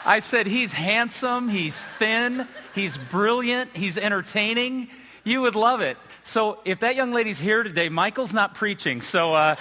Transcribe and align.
I 0.05 0.21
said, 0.21 0.47
he's 0.47 0.73
handsome, 0.73 1.49
he's 1.49 1.85
thin, 1.99 2.49
he's 2.75 2.97
brilliant, 2.97 3.77
he's 3.77 3.99
entertaining. 3.99 4.89
You 5.25 5.43
would 5.43 5.57
love 5.57 5.83
it. 5.83 5.99
So 6.25 6.59
if 6.65 6.81
that 6.81 6.97
young 6.97 7.13
lady's 7.13 7.39
here 7.39 7.63
today, 7.63 7.91
Michael's 7.91 8.33
not 8.33 8.55
preaching. 8.55 9.03
So 9.03 9.35
uh, 9.35 9.57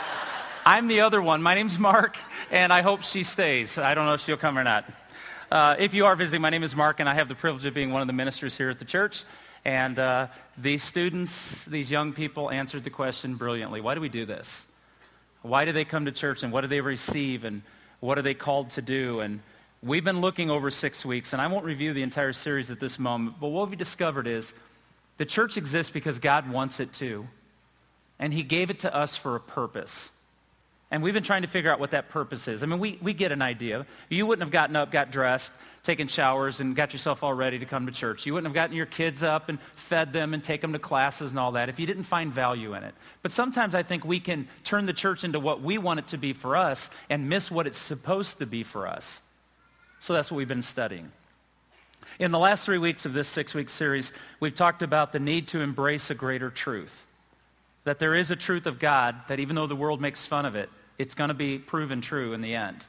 I'm 0.66 0.86
the 0.88 1.00
other 1.00 1.22
one. 1.22 1.42
My 1.42 1.54
name's 1.54 1.78
Mark, 1.78 2.18
and 2.50 2.74
I 2.74 2.82
hope 2.82 3.02
she 3.02 3.24
stays. 3.24 3.78
I 3.78 3.94
don't 3.94 4.04
know 4.04 4.12
if 4.12 4.20
she'll 4.20 4.36
come 4.36 4.58
or 4.58 4.64
not. 4.64 4.84
Uh, 5.50 5.76
if 5.78 5.94
you 5.94 6.04
are 6.04 6.14
visiting, 6.14 6.42
my 6.42 6.50
name 6.50 6.62
is 6.62 6.76
Mark, 6.76 7.00
and 7.00 7.08
I 7.08 7.14
have 7.14 7.28
the 7.28 7.34
privilege 7.34 7.64
of 7.64 7.72
being 7.72 7.90
one 7.90 8.02
of 8.02 8.06
the 8.06 8.12
ministers 8.12 8.56
here 8.56 8.68
at 8.68 8.78
the 8.78 8.84
church. 8.84 9.24
And 9.64 9.98
uh, 9.98 10.26
these 10.58 10.82
students, 10.82 11.64
these 11.64 11.90
young 11.90 12.12
people 12.12 12.50
answered 12.50 12.84
the 12.84 12.90
question 12.90 13.34
brilliantly. 13.34 13.80
Why 13.80 13.94
do 13.94 14.02
we 14.02 14.10
do 14.10 14.26
this? 14.26 14.66
Why 15.40 15.64
do 15.64 15.72
they 15.72 15.86
come 15.86 16.04
to 16.04 16.12
church, 16.12 16.42
and 16.42 16.52
what 16.52 16.60
do 16.60 16.66
they 16.66 16.82
receive, 16.82 17.44
and 17.44 17.62
what 18.00 18.18
are 18.18 18.22
they 18.22 18.34
called 18.34 18.70
to 18.70 18.82
do? 18.82 19.20
And 19.20 19.40
we've 19.82 20.04
been 20.04 20.20
looking 20.20 20.50
over 20.50 20.70
six 20.70 21.04
weeks, 21.04 21.32
and 21.32 21.40
I 21.40 21.46
won't 21.46 21.64
review 21.64 21.92
the 21.92 22.02
entire 22.02 22.32
series 22.32 22.70
at 22.70 22.80
this 22.80 22.98
moment, 22.98 23.36
but 23.40 23.48
what 23.48 23.70
we 23.70 23.76
discovered 23.76 24.26
is 24.26 24.52
the 25.16 25.24
church 25.24 25.56
exists 25.56 25.92
because 25.92 26.18
God 26.18 26.50
wants 26.50 26.80
it 26.80 26.92
to, 26.94 27.26
and 28.18 28.32
he 28.32 28.42
gave 28.42 28.70
it 28.70 28.80
to 28.80 28.94
us 28.94 29.16
for 29.16 29.36
a 29.36 29.40
purpose. 29.40 30.10
And 30.92 31.04
we've 31.04 31.14
been 31.14 31.22
trying 31.22 31.42
to 31.42 31.48
figure 31.48 31.70
out 31.70 31.78
what 31.78 31.92
that 31.92 32.08
purpose 32.08 32.48
is. 32.48 32.64
I 32.64 32.66
mean, 32.66 32.80
we, 32.80 32.98
we 33.00 33.12
get 33.12 33.30
an 33.30 33.42
idea. 33.42 33.86
You 34.08 34.26
wouldn't 34.26 34.42
have 34.42 34.50
gotten 34.50 34.74
up, 34.74 34.90
got 34.90 35.12
dressed, 35.12 35.52
taken 35.84 36.08
showers, 36.08 36.58
and 36.58 36.74
got 36.74 36.92
yourself 36.92 37.22
all 37.22 37.32
ready 37.32 37.60
to 37.60 37.64
come 37.64 37.86
to 37.86 37.92
church. 37.92 38.26
You 38.26 38.34
wouldn't 38.34 38.48
have 38.48 38.54
gotten 38.54 38.74
your 38.74 38.86
kids 38.86 39.22
up 39.22 39.48
and 39.48 39.60
fed 39.76 40.12
them 40.12 40.34
and 40.34 40.42
take 40.42 40.60
them 40.60 40.72
to 40.72 40.80
classes 40.80 41.30
and 41.30 41.38
all 41.38 41.52
that 41.52 41.68
if 41.68 41.78
you 41.78 41.86
didn't 41.86 42.02
find 42.02 42.32
value 42.32 42.74
in 42.74 42.82
it. 42.82 42.94
But 43.22 43.30
sometimes 43.30 43.76
I 43.76 43.84
think 43.84 44.04
we 44.04 44.18
can 44.18 44.48
turn 44.64 44.84
the 44.84 44.92
church 44.92 45.22
into 45.22 45.38
what 45.38 45.62
we 45.62 45.78
want 45.78 46.00
it 46.00 46.08
to 46.08 46.18
be 46.18 46.32
for 46.32 46.56
us 46.56 46.90
and 47.08 47.28
miss 47.28 47.52
what 47.52 47.68
it's 47.68 47.78
supposed 47.78 48.38
to 48.38 48.46
be 48.46 48.64
for 48.64 48.88
us. 48.88 49.20
So 50.00 50.14
that's 50.14 50.30
what 50.30 50.38
we've 50.38 50.48
been 50.48 50.62
studying. 50.62 51.12
In 52.18 52.32
the 52.32 52.38
last 52.38 52.64
three 52.64 52.78
weeks 52.78 53.04
of 53.04 53.12
this 53.12 53.28
six-week 53.28 53.68
series, 53.68 54.12
we've 54.40 54.54
talked 54.54 54.82
about 54.82 55.12
the 55.12 55.20
need 55.20 55.48
to 55.48 55.60
embrace 55.60 56.10
a 56.10 56.14
greater 56.14 56.50
truth. 56.50 57.06
That 57.84 57.98
there 57.98 58.14
is 58.14 58.30
a 58.30 58.36
truth 58.36 58.66
of 58.66 58.78
God 58.78 59.16
that 59.28 59.40
even 59.40 59.56
though 59.56 59.66
the 59.66 59.76
world 59.76 60.00
makes 60.00 60.26
fun 60.26 60.46
of 60.46 60.56
it, 60.56 60.68
it's 60.98 61.14
going 61.14 61.28
to 61.28 61.34
be 61.34 61.58
proven 61.58 62.00
true 62.00 62.32
in 62.32 62.40
the 62.40 62.54
end. 62.54 62.84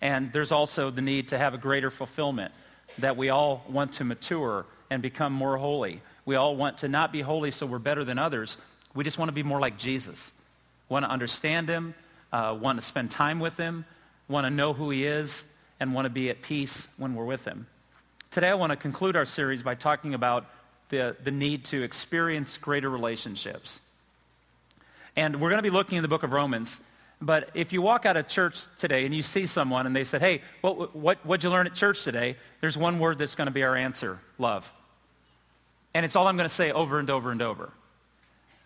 And 0.00 0.32
there's 0.32 0.52
also 0.52 0.90
the 0.90 1.00
need 1.00 1.28
to 1.28 1.38
have 1.38 1.54
a 1.54 1.58
greater 1.58 1.90
fulfillment, 1.90 2.52
that 2.98 3.16
we 3.16 3.30
all 3.30 3.64
want 3.68 3.94
to 3.94 4.04
mature 4.04 4.66
and 4.90 5.02
become 5.02 5.32
more 5.32 5.56
holy. 5.56 6.02
We 6.24 6.36
all 6.36 6.56
want 6.56 6.78
to 6.78 6.88
not 6.88 7.12
be 7.12 7.20
holy 7.20 7.50
so 7.50 7.66
we're 7.66 7.78
better 7.78 8.04
than 8.04 8.18
others. 8.18 8.56
We 8.94 9.04
just 9.04 9.18
want 9.18 9.28
to 9.28 9.32
be 9.32 9.42
more 9.42 9.60
like 9.60 9.78
Jesus. 9.78 10.32
Want 10.88 11.04
to 11.04 11.10
understand 11.10 11.68
him, 11.68 11.94
uh, 12.32 12.56
want 12.60 12.78
to 12.78 12.84
spend 12.84 13.10
time 13.10 13.40
with 13.40 13.56
him, 13.56 13.84
want 14.28 14.44
to 14.44 14.50
know 14.50 14.72
who 14.72 14.90
he 14.90 15.04
is, 15.06 15.44
and 15.80 15.94
want 15.94 16.06
to 16.06 16.10
be 16.10 16.30
at 16.30 16.42
peace 16.42 16.88
when 16.96 17.14
we're 17.14 17.24
with 17.24 17.44
him. 17.44 17.66
Today 18.30 18.48
I 18.48 18.54
want 18.54 18.70
to 18.70 18.76
conclude 18.76 19.16
our 19.16 19.26
series 19.26 19.62
by 19.62 19.74
talking 19.74 20.14
about 20.14 20.46
the, 20.88 21.16
the 21.24 21.30
need 21.30 21.64
to 21.66 21.82
experience 21.82 22.56
greater 22.58 22.90
relationships. 22.90 23.80
And 25.16 25.40
we're 25.40 25.48
going 25.48 25.58
to 25.58 25.62
be 25.62 25.70
looking 25.70 25.96
in 25.96 26.02
the 26.02 26.08
book 26.08 26.22
of 26.22 26.32
Romans. 26.32 26.80
But 27.20 27.50
if 27.54 27.72
you 27.72 27.80
walk 27.80 28.04
out 28.04 28.16
of 28.16 28.28
church 28.28 28.64
today 28.76 29.06
and 29.06 29.14
you 29.14 29.22
see 29.22 29.46
someone 29.46 29.86
and 29.86 29.96
they 29.96 30.04
said, 30.04 30.20
hey, 30.20 30.42
what, 30.60 30.94
what, 30.94 31.24
what'd 31.24 31.42
you 31.42 31.50
learn 31.50 31.66
at 31.66 31.74
church 31.74 32.04
today? 32.04 32.36
There's 32.60 32.76
one 32.76 32.98
word 32.98 33.18
that's 33.18 33.34
going 33.34 33.46
to 33.46 33.52
be 33.52 33.62
our 33.62 33.74
answer, 33.74 34.18
love. 34.38 34.70
And 35.94 36.04
it's 36.04 36.14
all 36.14 36.26
I'm 36.26 36.36
going 36.36 36.48
to 36.48 36.54
say 36.54 36.72
over 36.72 36.98
and 36.98 37.08
over 37.08 37.30
and 37.30 37.40
over. 37.40 37.72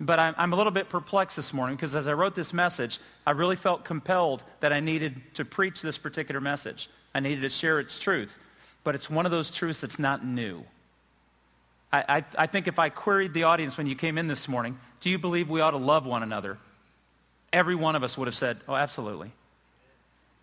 But 0.00 0.18
I'm, 0.18 0.34
I'm 0.36 0.52
a 0.52 0.56
little 0.56 0.72
bit 0.72 0.88
perplexed 0.88 1.36
this 1.36 1.52
morning 1.52 1.76
because 1.76 1.94
as 1.94 2.08
I 2.08 2.14
wrote 2.14 2.34
this 2.34 2.52
message, 2.52 2.98
I 3.26 3.32
really 3.32 3.54
felt 3.54 3.84
compelled 3.84 4.42
that 4.60 4.72
I 4.72 4.80
needed 4.80 5.20
to 5.34 5.44
preach 5.44 5.82
this 5.82 5.98
particular 5.98 6.40
message. 6.40 6.88
I 7.14 7.20
needed 7.20 7.42
to 7.42 7.48
share 7.48 7.80
its 7.80 7.98
truth. 7.98 8.36
But 8.84 8.94
it's 8.94 9.10
one 9.10 9.26
of 9.26 9.32
those 9.32 9.50
truths 9.50 9.80
that's 9.80 9.98
not 9.98 10.24
new. 10.24 10.64
I, 11.92 12.04
I, 12.08 12.24
I 12.38 12.46
think 12.46 12.68
if 12.68 12.78
I 12.78 12.88
queried 12.88 13.34
the 13.34 13.44
audience 13.44 13.76
when 13.76 13.86
you 13.86 13.94
came 13.94 14.16
in 14.16 14.28
this 14.28 14.48
morning, 14.48 14.78
do 15.00 15.10
you 15.10 15.18
believe 15.18 15.50
we 15.50 15.60
ought 15.60 15.72
to 15.72 15.76
love 15.76 16.06
one 16.06 16.22
another? 16.22 16.58
Every 17.52 17.74
one 17.74 17.96
of 17.96 18.02
us 18.02 18.16
would 18.16 18.28
have 18.28 18.36
said, 18.36 18.58
oh, 18.68 18.74
absolutely. 18.74 19.32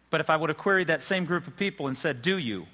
But 0.09 0.21
if 0.21 0.29
I 0.29 0.35
would 0.35 0.49
have 0.49 0.57
queried 0.57 0.87
that 0.87 1.01
same 1.01 1.25
group 1.25 1.47
of 1.47 1.55
people 1.55 1.87
and 1.87 1.97
said, 1.97 2.21
do 2.21 2.37
you? 2.37 2.67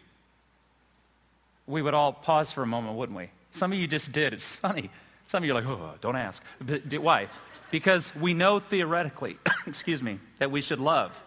We 1.67 1.81
would 1.81 1.93
all 1.93 2.11
pause 2.11 2.51
for 2.51 2.63
a 2.63 2.67
moment, 2.67 2.97
wouldn't 2.97 3.17
we? 3.17 3.29
Some 3.51 3.71
of 3.71 3.79
you 3.79 3.87
just 3.87 4.11
did. 4.11 4.33
It's 4.33 4.55
funny. 4.55 4.89
Some 5.27 5.43
of 5.43 5.47
you 5.47 5.53
are 5.53 5.61
like, 5.61 5.65
oh, 5.65 5.93
don't 6.01 6.15
ask. 6.15 6.43
Why? 6.89 7.27
Because 7.71 8.13
we 8.15 8.33
know 8.33 8.59
theoretically, 8.59 9.37
excuse 9.67 10.01
me, 10.01 10.19
that 10.39 10.51
we 10.51 10.61
should 10.61 10.79
love. 10.79 11.21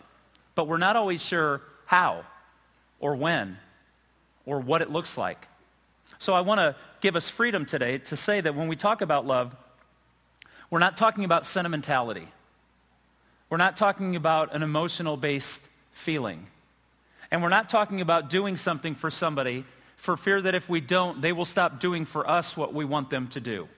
But 0.54 0.68
we're 0.68 0.78
not 0.78 0.96
always 0.96 1.22
sure 1.22 1.62
how 1.86 2.24
or 3.00 3.16
when 3.16 3.58
or 4.44 4.60
what 4.60 4.82
it 4.82 4.90
looks 4.90 5.18
like. 5.18 5.48
So 6.18 6.32
I 6.32 6.40
want 6.40 6.58
to 6.60 6.76
give 7.00 7.16
us 7.16 7.28
freedom 7.28 7.66
today 7.66 7.98
to 7.98 8.16
say 8.16 8.40
that 8.40 8.54
when 8.54 8.68
we 8.68 8.76
talk 8.76 9.00
about 9.00 9.26
love, 9.26 9.54
we're 10.70 10.78
not 10.78 10.96
talking 10.96 11.24
about 11.24 11.44
sentimentality. 11.46 12.28
We're 13.50 13.58
not 13.58 13.76
talking 13.76 14.16
about 14.16 14.54
an 14.54 14.62
emotional-based 14.62 15.62
feeling. 15.92 16.46
And 17.30 17.42
we're 17.42 17.48
not 17.48 17.68
talking 17.68 18.00
about 18.00 18.30
doing 18.30 18.56
something 18.56 18.94
for 18.94 19.10
somebody 19.10 19.64
for 19.96 20.16
fear 20.16 20.42
that 20.42 20.54
if 20.54 20.68
we 20.68 20.80
don't, 20.80 21.20
they 21.20 21.32
will 21.32 21.44
stop 21.44 21.80
doing 21.80 22.04
for 22.04 22.28
us 22.28 22.56
what 22.56 22.74
we 22.74 22.84
want 22.84 23.10
them 23.10 23.28
to 23.28 23.40
do. 23.40 23.68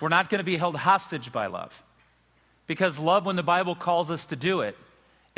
We're 0.00 0.08
not 0.08 0.30
going 0.30 0.38
to 0.38 0.44
be 0.44 0.56
held 0.56 0.76
hostage 0.76 1.32
by 1.32 1.46
love. 1.46 1.82
Because 2.66 2.98
love, 2.98 3.24
when 3.24 3.36
the 3.36 3.42
Bible 3.42 3.74
calls 3.74 4.10
us 4.10 4.26
to 4.26 4.36
do 4.36 4.60
it, 4.60 4.76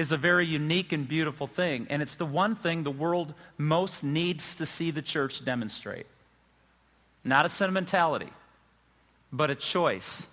is 0.00 0.12
a 0.12 0.16
very 0.16 0.46
unique 0.46 0.92
and 0.92 1.06
beautiful 1.06 1.46
thing. 1.46 1.86
And 1.90 2.00
it's 2.00 2.14
the 2.14 2.24
one 2.24 2.54
thing 2.54 2.84
the 2.84 2.90
world 2.90 3.34
most 3.58 4.02
needs 4.02 4.54
to 4.54 4.64
see 4.64 4.90
the 4.90 5.02
church 5.02 5.44
demonstrate. 5.44 6.06
Not 7.22 7.44
a 7.44 7.50
sentimentality, 7.50 8.30
but 9.30 9.50
a 9.50 9.54
choice. 9.54 10.26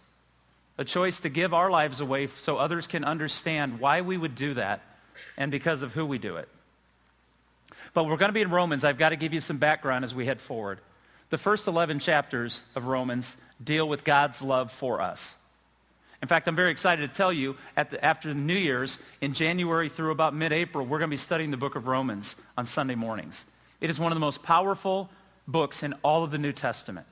A 0.77 0.85
choice 0.85 1.19
to 1.19 1.27
give 1.27 1.53
our 1.53 1.69
lives 1.69 1.99
away 1.99 2.27
so 2.27 2.55
others 2.55 2.87
can 2.87 3.03
understand 3.03 3.81
why 3.81 3.99
we 3.99 4.17
would 4.17 4.35
do 4.35 4.53
that 4.53 4.79
and 5.35 5.51
because 5.51 5.81
of 5.81 5.91
who 5.91 6.05
we 6.05 6.17
do 6.17 6.37
it. 6.37 6.47
But 7.93 8.05
we're 8.05 8.15
going 8.15 8.29
to 8.29 8.33
be 8.33 8.41
in 8.41 8.49
Romans. 8.49 8.85
I've 8.85 8.97
got 8.97 9.09
to 9.09 9.17
give 9.17 9.33
you 9.33 9.41
some 9.41 9.57
background 9.57 10.05
as 10.05 10.15
we 10.15 10.25
head 10.25 10.39
forward. 10.39 10.79
The 11.29 11.37
first 11.37 11.67
11 11.67 11.99
chapters 11.99 12.63
of 12.73 12.85
Romans 12.85 13.35
deal 13.61 13.89
with 13.89 14.05
God's 14.05 14.41
love 14.41 14.71
for 14.71 15.01
us. 15.01 15.35
In 16.21 16.27
fact, 16.27 16.47
I'm 16.47 16.55
very 16.55 16.71
excited 16.71 17.07
to 17.07 17.15
tell 17.15 17.31
you 17.31 17.55
the, 17.75 18.03
after 18.03 18.33
New 18.33 18.55
Year's, 18.55 18.99
in 19.21 19.33
January 19.33 19.87
through 19.87 20.11
about 20.11 20.33
mid-April, 20.33 20.85
we're 20.85 20.97
going 20.97 21.09
to 21.09 21.13
be 21.13 21.17
studying 21.17 21.51
the 21.51 21.57
book 21.57 21.75
of 21.75 21.87
Romans 21.87 22.35
on 22.57 22.65
Sunday 22.65 22.95
mornings. 22.95 23.45
It 23.81 23.89
is 23.89 23.99
one 23.99 24.11
of 24.11 24.15
the 24.15 24.21
most 24.21 24.41
powerful 24.41 25.09
books 25.47 25.83
in 25.83 25.93
all 26.03 26.23
of 26.23 26.31
the 26.31 26.39
New 26.39 26.51
Testament 26.51 27.05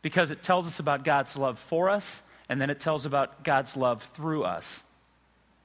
because 0.00 0.30
it 0.30 0.42
tells 0.42 0.66
us 0.66 0.78
about 0.78 1.04
God's 1.04 1.36
love 1.36 1.58
for 1.58 1.88
us, 1.88 2.22
and 2.48 2.60
then 2.60 2.70
it 2.70 2.80
tells 2.80 3.06
about 3.06 3.44
God's 3.44 3.76
love 3.76 4.02
through 4.14 4.44
us. 4.44 4.82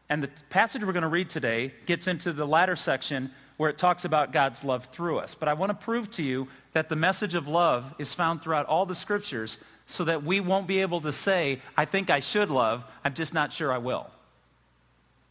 And 0.09 0.21
the 0.21 0.29
passage 0.49 0.83
we're 0.83 0.93
going 0.93 1.01
to 1.01 1.09
read 1.09 1.29
today 1.29 1.73
gets 1.85 2.07
into 2.07 2.31
the 2.31 2.45
latter 2.45 2.75
section 2.75 3.31
where 3.57 3.69
it 3.69 3.77
talks 3.77 4.05
about 4.05 4.31
God's 4.31 4.63
love 4.63 4.85
through 4.85 5.17
us. 5.17 5.33
But 5.33 5.49
I 5.49 5.53
want 5.53 5.71
to 5.71 5.73
prove 5.73 6.11
to 6.11 6.23
you 6.23 6.47
that 6.73 6.89
the 6.89 6.95
message 6.95 7.33
of 7.33 7.47
love 7.47 7.95
is 7.97 8.13
found 8.13 8.41
throughout 8.41 8.67
all 8.67 8.85
the 8.85 8.95
scriptures 8.95 9.57
so 9.87 10.03
that 10.03 10.23
we 10.23 10.41
won't 10.41 10.67
be 10.67 10.81
able 10.81 11.01
to 11.01 11.11
say, 11.13 11.61
I 11.75 11.85
think 11.85 12.09
I 12.09 12.19
should 12.19 12.51
love, 12.51 12.83
I'm 13.03 13.13
just 13.13 13.33
not 13.33 13.53
sure 13.53 13.71
I 13.71 13.77
will. 13.77 14.07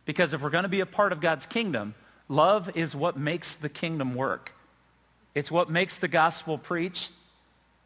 Because 0.07 0.33
if 0.33 0.41
we're 0.41 0.51
going 0.51 0.65
to 0.65 0.69
be 0.69 0.81
a 0.81 0.87
part 0.87 1.13
of 1.13 1.21
God's 1.21 1.45
kingdom, 1.45 1.95
love 2.29 2.75
is 2.75 2.97
what 2.97 3.19
makes 3.19 3.55
the 3.55 3.69
kingdom 3.69 4.15
work. 4.15 4.53
It's 5.35 5.51
what 5.51 5.69
makes 5.69 5.99
the 5.99 6.09
gospel 6.09 6.57
preach. 6.57 7.11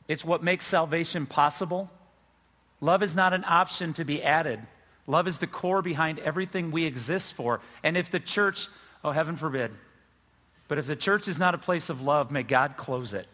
It's 0.06 0.24
what 0.24 0.44
makes 0.44 0.64
salvation 0.64 1.26
possible. 1.26 1.90
Love 2.80 3.02
is 3.02 3.16
not 3.16 3.32
an 3.32 3.44
option 3.46 3.92
to 3.94 4.04
be 4.04 4.22
added. 4.22 4.60
Love 5.08 5.26
is 5.26 5.38
the 5.38 5.48
core 5.48 5.82
behind 5.82 6.20
everything 6.20 6.70
we 6.70 6.84
exist 6.84 7.34
for. 7.34 7.60
And 7.82 7.96
if 7.96 8.12
the 8.12 8.20
church, 8.20 8.68
oh, 9.02 9.10
heaven 9.10 9.36
forbid, 9.36 9.72
but 10.68 10.78
if 10.78 10.86
the 10.86 10.94
church 10.94 11.26
is 11.26 11.36
not 11.36 11.56
a 11.56 11.58
place 11.58 11.88
of 11.88 12.00
love, 12.00 12.30
may 12.30 12.44
God 12.44 12.76
close 12.76 13.12
it 13.12 13.26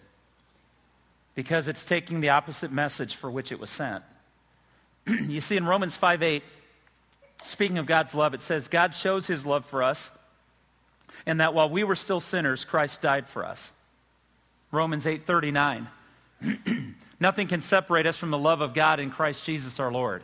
because 1.36 1.68
it's 1.68 1.84
taking 1.84 2.20
the 2.20 2.30
opposite 2.30 2.72
message 2.72 3.14
for 3.14 3.30
which 3.30 3.52
it 3.52 3.60
was 3.60 3.70
sent. 3.70 4.02
you 5.06 5.40
see, 5.40 5.56
in 5.56 5.64
Romans 5.64 5.96
5 5.96 6.24
8, 6.24 6.42
speaking 7.44 7.78
of 7.78 7.86
God's 7.86 8.12
love, 8.12 8.34
it 8.34 8.40
says, 8.40 8.66
God 8.66 8.92
shows 8.92 9.28
his 9.28 9.46
love 9.46 9.64
for 9.64 9.84
us 9.84 10.10
and 11.24 11.40
that 11.40 11.54
while 11.54 11.68
we 11.68 11.84
were 11.84 11.96
still 11.96 12.20
sinners, 12.20 12.64
Christ 12.64 13.00
died 13.02 13.28
for 13.28 13.44
us. 13.44 13.72
Romans 14.70 15.06
8:39. 15.06 15.86
Nothing 17.20 17.48
can 17.48 17.62
separate 17.62 18.06
us 18.06 18.16
from 18.16 18.30
the 18.30 18.38
love 18.38 18.60
of 18.60 18.74
God 18.74 19.00
in 19.00 19.10
Christ 19.10 19.44
Jesus 19.44 19.80
our 19.80 19.90
Lord. 19.90 20.22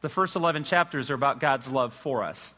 The 0.00 0.08
first 0.08 0.34
11 0.34 0.64
chapters 0.64 1.10
are 1.10 1.14
about 1.14 1.38
God's 1.40 1.68
love 1.68 1.94
for 1.94 2.24
us. 2.24 2.52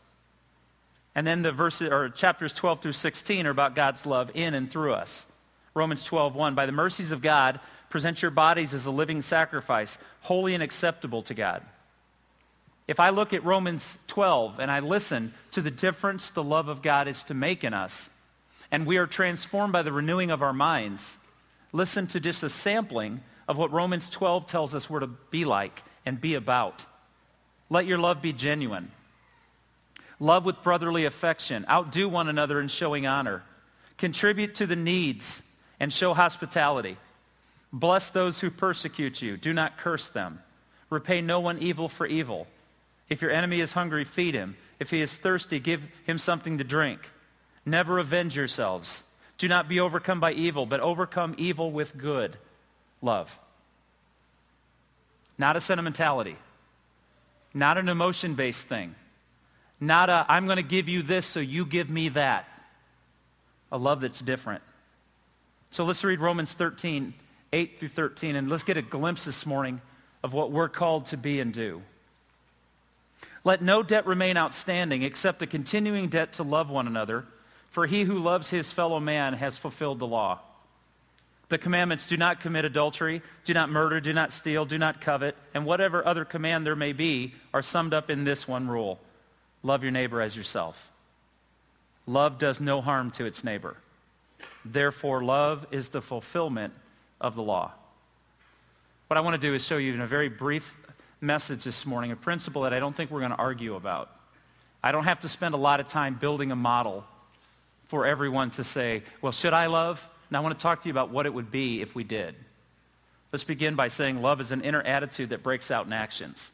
And 1.15 1.27
then 1.27 1.43
the 1.43 1.53
verses 1.53 1.91
or 1.91 2.09
chapters 2.09 2.53
12 2.53 2.81
through 2.81 2.93
16 2.93 3.47
are 3.47 3.51
about 3.51 3.75
God's 3.75 4.07
love 4.07 4.31
in 4.35 4.55
and 4.55 4.71
through 4.71 4.95
us. 4.95 5.27
Romans 5.75 6.05
12:1 6.05 6.55
By 6.55 6.67
the 6.67 6.73
mercies 6.73 7.11
of 7.11 7.23
God, 7.23 7.61
present 7.89 8.23
your 8.23 8.31
bodies 8.31 8.75
as 8.75 8.87
a 8.87 8.91
living 8.91 9.23
sacrifice, 9.23 9.99
holy 10.23 10.55
and 10.55 10.63
acceptable 10.63 11.23
to 11.23 11.35
God. 11.35 11.63
If 12.89 12.99
I 12.99 13.11
look 13.11 13.33
at 13.33 13.45
Romans 13.45 13.99
12 14.09 14.59
and 14.59 14.71
I 14.71 14.81
listen 14.81 15.33
to 15.53 15.63
the 15.63 15.71
difference 15.71 16.31
the 16.31 16.43
love 16.43 16.69
of 16.69 16.83
God 16.83 17.07
is 17.07 17.23
to 17.25 17.35
make 17.35 17.63
in 17.63 17.73
us, 17.73 18.11
and 18.71 18.87
we 18.87 18.97
are 18.97 19.07
transformed 19.07 19.73
by 19.73 19.83
the 19.83 19.93
renewing 19.93 20.31
of 20.31 20.43
our 20.43 20.53
minds, 20.53 21.17
listen 21.73 22.07
to 22.09 22.21
just 22.21 22.43
a 22.43 22.49
sampling 22.49 23.21
of 23.47 23.57
what 23.57 23.73
Romans 23.73 24.11
12 24.11 24.47
tells 24.47 24.75
us 24.75 24.91
we're 24.91 25.01
to 25.01 25.07
be 25.07 25.45
like 25.45 25.83
and 26.05 26.21
be 26.21 26.35
about. 26.35 26.85
Let 27.69 27.87
your 27.87 27.99
love 27.99 28.21
be 28.23 28.33
genuine. 28.33 28.91
Love 30.19 30.45
with 30.45 30.63
brotherly 30.63 31.05
affection. 31.05 31.65
Outdo 31.69 32.09
one 32.09 32.29
another 32.29 32.61
in 32.61 32.69
showing 32.69 33.07
honor. 33.07 33.43
Contribute 33.97 34.57
to 34.57 34.67
the 34.67 34.77
needs 34.77 35.43
and 35.81 35.93
show 35.93 36.15
hospitality. 36.15 36.97
Bless 37.73 38.11
those 38.11 38.41
who 38.41 38.51
persecute 38.51 39.23
you. 39.23 39.37
Do 39.37 39.53
not 39.53 39.79
curse 39.79 40.09
them. 40.09 40.41
Repay 40.91 41.23
no 41.23 41.41
one 41.41 41.59
evil 41.59 41.89
for 41.89 42.07
evil. 42.07 42.47
If 43.09 43.23
your 43.23 43.31
enemy 43.31 43.61
is 43.61 43.73
hungry, 43.73 44.05
feed 44.05 44.35
him. 44.35 44.57
If 44.79 44.91
he 44.91 45.01
is 45.01 45.17
thirsty, 45.17 45.59
give 45.59 45.89
him 46.05 46.19
something 46.19 46.59
to 46.59 46.65
drink. 46.65 47.11
Never 47.65 47.99
avenge 47.99 48.37
yourselves. 48.37 49.05
Do 49.39 49.49
not 49.49 49.69
be 49.69 49.81
overcome 49.81 50.21
by 50.21 50.33
evil, 50.33 50.67
but 50.67 50.81
overcome 50.81 51.35
evil 51.39 51.71
with 51.71 51.97
good. 51.97 52.37
Love. 53.01 53.37
Not 55.39 55.57
a 55.57 55.61
sentimentality. 55.61 56.37
Not 57.55 57.79
an 57.79 57.89
emotion-based 57.89 58.67
thing. 58.67 58.95
Not 59.81 60.11
a, 60.11 60.27
I'm 60.29 60.45
going 60.45 60.59
to 60.59 60.63
give 60.63 60.89
you 60.89 61.03
this 61.03 61.25
so 61.25 61.41
you 61.41 61.65
give 61.65 61.89
me 61.89 62.11
that. 62.11 62.47
A 63.73 63.79
love 63.79 64.01
that's 64.01 64.21
different. 64.21 64.63
So 65.73 65.85
let's 65.85 66.03
read 66.03 66.21
Romans 66.21 66.53
13, 66.53 67.15
8 67.53 67.79
through 67.79 67.89
13, 67.89 68.37
and 68.37 68.49
let's 68.49 68.65
get 68.65 68.77
a 68.77 68.83
glimpse 68.83 69.25
this 69.25 69.47
morning 69.47 69.81
of 70.23 70.33
what 70.33 70.51
we're 70.51 70.69
called 70.69 71.07
to 71.07 71.17
be 71.17 71.39
and 71.39 71.53
do. 71.53 71.83
Let 73.45 73.63
no 73.63 73.83
debt 73.83 74.05
remain 74.05 74.37
outstanding 74.37 75.03
except 75.03 75.43
a 75.43 75.47
continuing 75.47 76.09
debt 76.09 76.35
to 76.35 76.43
love 76.43 76.71
one 76.71 76.87
another, 76.87 77.25
for 77.69 77.87
he 77.87 78.03
who 78.03 78.19
loves 78.19 78.51
his 78.51 78.73
fellow 78.73 78.99
man 78.99 79.35
has 79.35 79.57
fulfilled 79.57 80.01
the 80.01 80.07
law. 80.07 80.41
The 81.49 81.59
commandments 81.59 82.07
do 82.07 82.17
not 82.17 82.41
commit 82.41 82.65
adultery, 82.65 83.23
do 83.45 83.55
not 83.55 83.71
murder, 83.71 84.01
do 84.01 84.13
not 84.13 84.33
steal, 84.33 84.65
do 84.65 84.79
not 84.79 85.01
covet, 85.01 85.37
and 85.55 85.65
whatever 85.65 86.05
other 86.05 86.25
command 86.25 86.67
there 86.67 86.77
may 86.77 86.93
be 86.93 87.35
are 87.55 87.63
summed 87.63 87.95
up 87.95 88.11
in 88.11 88.25
this 88.25 88.47
one 88.47 88.69
rule. 88.69 89.01
Love 89.63 89.83
your 89.83 89.93
neighbor 89.93 90.21
as 90.21 90.37
yourself. 90.37 90.91
Love 92.07 92.39
does 92.39 92.61
no 92.61 92.81
harm 92.81 93.11
to 93.13 93.25
its 93.25 93.45
neighbor. 93.45 93.77
Therefore, 94.65 95.23
love 95.23 95.67
is 95.71 95.89
the 95.89 96.03
fulfillment 96.03 96.75
of 97.21 97.35
the 97.35 97.43
law. 97.43 97.73
What 99.09 99.17
I 99.17 99.21
want 99.21 99.41
to 99.41 99.47
do 99.47 99.55
is 99.55 99.65
show 99.65 99.77
you 99.77 99.93
in 99.93 100.01
a 100.01 100.07
very 100.07 100.29
brief 100.29 100.77
message 101.21 101.65
this 101.65 101.85
morning, 101.85 102.13
a 102.13 102.17
principle 102.17 102.63
that 102.63 102.73
I 102.73 102.79
don't 102.79 102.95
think 102.95 103.11
we're 103.11 103.21
going 103.21 103.33
to 103.33 103.39
argue 103.39 103.75
about. 103.75 104.11
I 104.83 104.93
don't 104.93 105.05
have 105.05 105.21
to 105.21 105.29
spend 105.29 105.55
a 105.55 105.59
lot 105.59 105.81
of 105.81 105.89
time 105.89 106.15
building 106.15 106.53
a 106.53 106.57
model 106.57 107.05
for 107.89 108.07
everyone 108.07 108.51
to 108.53 108.65
say, 108.65 109.03
well, 109.21 109.33
should 109.33 109.53
I 109.53 109.67
love? 109.67 110.07
Now 110.31 110.39
I 110.39 110.43
want 110.43 110.59
to 110.59 110.63
talk 110.63 110.83
to 110.83 110.89
you 110.89 110.93
about 110.93 111.11
what 111.11 111.27
it 111.27 111.35
would 111.35 111.51
be 111.51 111.83
if 111.83 111.95
we 111.95 112.05
did. 112.05 112.35
Let's 113.33 113.45
begin 113.45 113.75
by 113.75 113.89
saying 113.89 114.23
love 114.23 114.41
is 114.41 114.53
an 114.53 114.63
inner 114.63 114.83
attitude 114.83 115.31
that 115.31 115.43
breaks 115.43 115.71
out 115.71 115.87
in 115.87 115.93
actions. 115.93 116.51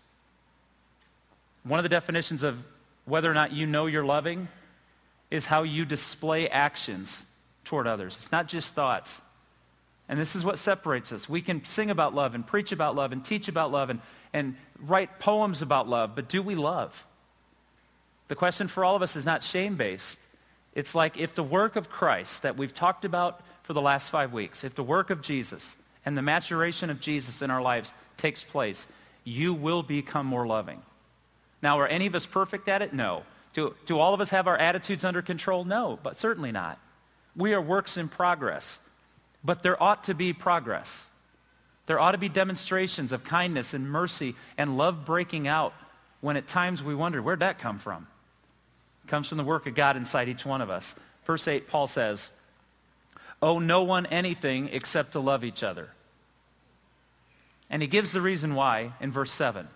One 1.63 1.79
of 1.79 1.83
the 1.83 1.89
definitions 1.89 2.43
of 2.43 2.59
whether 3.05 3.31
or 3.31 3.35
not 3.35 3.53
you 3.53 3.67
know 3.67 3.87
you're 3.87 4.05
loving 4.05 4.49
is 5.31 5.45
how 5.45 5.63
you 5.63 5.85
display 5.85 6.49
actions 6.49 7.25
toward 7.67 7.87
others. 7.87 8.17
It's 8.17 8.33
not 8.33 8.49
just 8.49 8.75
thoughts. 8.75 9.21
And 10.09 10.19
this 10.19 10.35
is 10.35 10.45
what 10.45 10.59
separates 10.59 11.13
us. 11.13 11.29
We 11.29 11.43
can 11.43 11.65
sing 11.65 11.91
about 11.91 12.15
love 12.15 12.35
and 12.35 12.47
preach 12.47 12.73
about 12.73 12.95
love 12.95 13.13
and 13.13 13.25
teach 13.25 13.49
about 13.49 13.71
love 13.71 13.91
and, 13.91 14.01
and 14.33 14.57
write 14.81 15.19
poems 15.19 15.63
about 15.63 15.89
love, 15.89 16.15
but 16.15 16.29
do 16.29 16.43
we 16.43 16.55
love? 16.55 17.05
The 18.29 18.35
question 18.35 18.69
for 18.69 18.85
all 18.85 18.97
of 18.97 19.03
us 19.03 19.17
is 19.17 19.25
not 19.25 19.43
shame-based. 19.45 20.19
It's 20.75 20.95
like 20.95 21.19
if 21.19 21.35
the 21.35 21.43
work 21.43 21.77
of 21.77 21.91
Christ 21.91 22.43
that 22.43 22.57
we've 22.57 22.75
talked 22.75 23.05
about 23.05 23.41
for 23.65 23.73
the 23.73 23.81
last 23.81 24.11
five 24.11 24.33
weeks, 24.33 24.63
if 24.63 24.75
the 24.75 24.83
work 24.83 25.11
of 25.11 25.23
Jesus 25.23 25.77
and 26.05 26.17
the 26.17 26.23
maturation 26.23 26.89
of 26.91 27.01
Jesus 27.01 27.43
in 27.43 27.51
our 27.51 27.63
lives 27.63 27.93
takes 28.17 28.45
place, 28.45 28.87
you 29.25 29.55
will 29.55 29.83
become 29.83 30.27
more 30.27 30.47
loving. 30.47 30.81
Now, 31.63 31.81
are 31.81 31.89
any 31.89 32.07
of 32.07 32.15
us 32.15 32.27
perfect 32.27 32.69
at 32.69 32.83
it? 32.83 32.93
No. 32.93 33.25
Do, 33.55 33.75
do 33.87 33.99
all 33.99 34.15
of 34.15 34.21
us 34.21 34.29
have 34.29 34.47
our 34.47 34.57
attitudes 34.57 35.05
under 35.05 35.23
control? 35.23 35.65
No, 35.65 35.99
but 36.03 36.17
certainly 36.17 36.53
not. 36.53 36.79
We 37.37 37.53
are 37.55 37.61
works 37.61 37.97
in 37.97 38.09
progress. 38.09 38.79
But 39.45 39.63
there 39.63 39.81
ought 39.81 40.05
to 40.05 40.15
be 40.15 40.33
progress. 40.33 41.05
There 41.87 42.01
ought 42.01 42.13
to 42.13 42.19
be 42.19 42.29
demonstrations 42.29 43.13
of 43.13 43.23
kindness 43.23 43.75
and 43.75 43.89
mercy 43.89 44.35
and 44.59 44.77
love 44.77 45.05
breaking 45.05 45.47
out 45.47 45.73
when 46.21 46.37
at 46.37 46.49
times 46.49 46.83
we 46.83 46.95
wonder, 46.95 47.23
where'd 47.23 47.41
that 47.41 47.59
come 47.59 47.79
from? 47.79 48.09
It 49.05 49.09
comes 49.09 49.29
from 49.29 49.39
the 49.39 49.45
work 49.45 49.67
of 49.67 49.75
God 49.75 49.97
inside 49.97 50.29
each 50.29 50.45
one 50.45 50.61
of 50.61 50.71
us. 50.71 50.97
Verse 51.27 51.47
8, 51.47 51.69
Paul 51.69 51.87
says, 51.87 52.31
owe 53.41 53.59
no 53.59 53.85
one 53.85 54.07
anything 54.07 54.71
except 54.73 55.13
to 55.13 55.21
love 55.21 55.45
each 55.45 55.63
other. 55.63 55.91
And 57.71 57.83
he 57.83 57.89
gives 57.89 58.13
the 58.13 58.21
reason 58.21 58.55
why 58.55 58.93
in 59.01 59.13
verse 59.13 59.33
7. 59.33 59.69